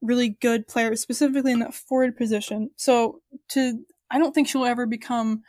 [0.00, 2.70] really good players, specifically in that forward position.
[2.76, 5.42] So to, I don't think she'll ever become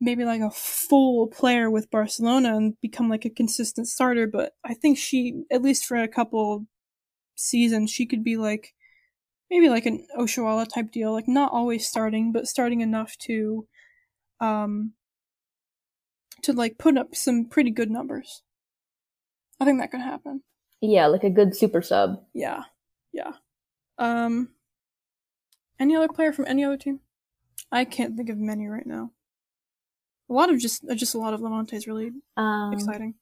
[0.00, 4.74] maybe like a full player with Barcelona and become like a consistent starter, but I
[4.74, 6.66] think she, at least for a couple
[7.36, 8.74] season, she could be like
[9.50, 13.66] maybe like an Oshoala type deal, like not always starting, but starting enough to
[14.40, 14.92] um
[16.42, 18.42] to like put up some pretty good numbers.
[19.60, 20.42] I think that could happen.
[20.80, 22.22] Yeah, like a good super sub.
[22.34, 22.64] Yeah.
[23.12, 23.32] Yeah.
[23.98, 24.50] Um
[25.78, 27.00] any other player from any other team?
[27.70, 29.12] I can't think of many right now.
[30.28, 33.14] A lot of just just a lot of Levante is really um, exciting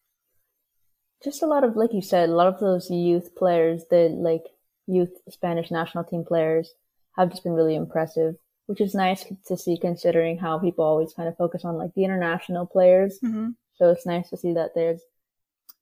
[1.24, 4.44] just a lot of like you said, a lot of those youth players, the like
[4.86, 6.74] youth Spanish national team players,
[7.16, 8.36] have just been really impressive,
[8.66, 12.04] which is nice to see considering how people always kind of focus on like the
[12.04, 13.18] international players.
[13.24, 13.50] Mm-hmm.
[13.76, 15.00] So it's nice to see that there's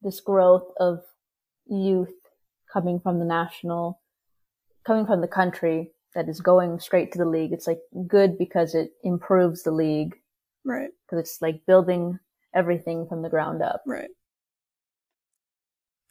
[0.02, 1.00] this growth of
[1.66, 2.14] youth
[2.72, 4.00] coming from the national,
[4.86, 7.52] coming from the country that is going straight to the league.
[7.52, 10.14] It's like good because it improves the league.
[10.64, 10.90] Right.
[11.06, 12.18] Because it's like building
[12.54, 13.82] everything from the ground up.
[13.86, 14.10] Right.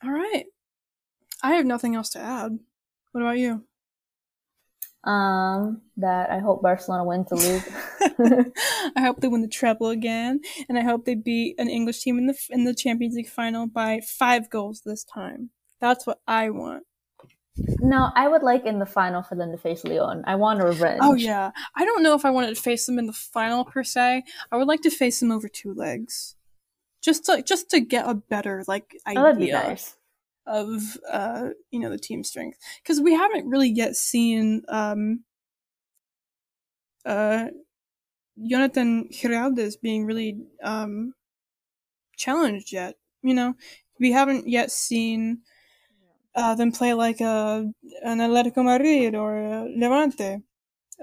[0.03, 0.45] All right.
[1.43, 2.59] I have nothing else to add.
[3.11, 3.63] What about you?
[5.03, 8.53] Um, that I hope Barcelona wins the league.
[8.95, 12.19] I hope they win the treble again, and I hope they beat an English team
[12.19, 15.49] in the in the Champions League final by five goals this time.
[15.79, 16.83] That's what I want.
[17.79, 20.23] No, I would like in the final for them to face Lyon.
[20.27, 20.99] I want a revenge.
[21.01, 23.83] Oh yeah, I don't know if I wanted to face them in the final per
[23.83, 24.23] se.
[24.51, 26.35] I would like to face them over two legs
[27.01, 29.95] just to just to get a better like idea oh, nice.
[30.45, 35.23] of uh you know the team strength because we haven't really yet seen um
[37.05, 37.47] uh
[38.39, 41.13] Jonatan Giraldez being really um
[42.15, 43.55] challenged yet you know
[43.99, 45.39] we haven't yet seen
[46.33, 47.63] uh, them play like a uh,
[48.03, 50.41] an Atletico Madrid or a Levante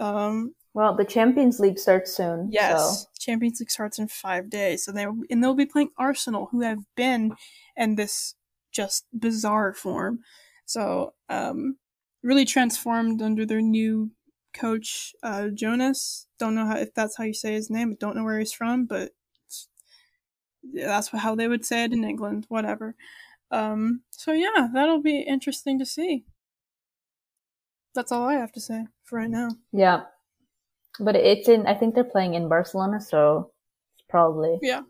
[0.01, 2.51] um well, the Champions League starts soon.
[2.53, 3.08] Yes, so.
[3.19, 6.81] Champions League starts in five days, so they and they'll be playing Arsenal, who have
[6.97, 7.33] been
[7.77, 8.35] in this
[8.73, 10.21] just bizarre form.
[10.67, 11.77] So, um,
[12.23, 14.11] really transformed under their new
[14.53, 16.27] coach, uh, Jonas.
[16.39, 17.97] Don't know how if that's how you say his name.
[17.99, 19.13] Don't know where he's from, but
[20.75, 22.47] that's how they would say it in England.
[22.49, 22.95] Whatever.
[23.51, 26.25] Um, so yeah, that'll be interesting to see.
[27.95, 29.49] That's all I have to say for right now.
[29.73, 30.03] Yeah,
[31.01, 31.67] but it's in.
[31.67, 33.51] I think they're playing in Barcelona, so
[33.97, 34.83] it's probably yeah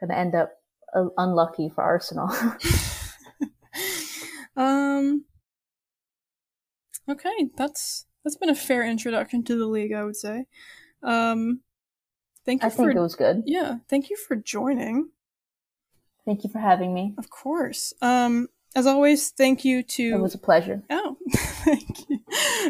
[0.00, 0.52] gonna end up
[0.94, 2.30] uh, unlucky for Arsenal.
[4.56, 5.24] um.
[7.08, 10.46] Okay, that's that's been a fair introduction to the league, I would say.
[11.02, 11.60] Um,
[12.44, 12.66] thank you.
[12.66, 13.44] I for, think it was good.
[13.46, 15.10] Yeah, thank you for joining.
[16.24, 17.14] Thank you for having me.
[17.18, 17.92] Of course.
[18.02, 20.14] Um, as always, thank you to.
[20.14, 20.82] It was a pleasure.
[20.90, 22.18] Oh, thank you.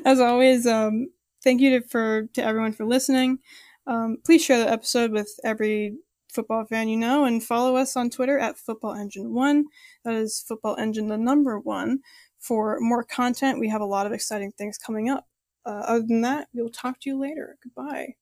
[0.05, 1.09] As always, um,
[1.47, 3.39] thank you to, for to everyone for listening.
[3.87, 5.95] Um, please share the episode with every
[6.29, 9.67] football fan you know, and follow us on Twitter at Football Engine One.
[10.05, 12.01] That is Football Engine the number one.
[12.41, 15.25] For more content, we have a lot of exciting things coming up.
[15.65, 17.57] Uh, other than that, we'll talk to you later.
[17.63, 18.17] Goodbye.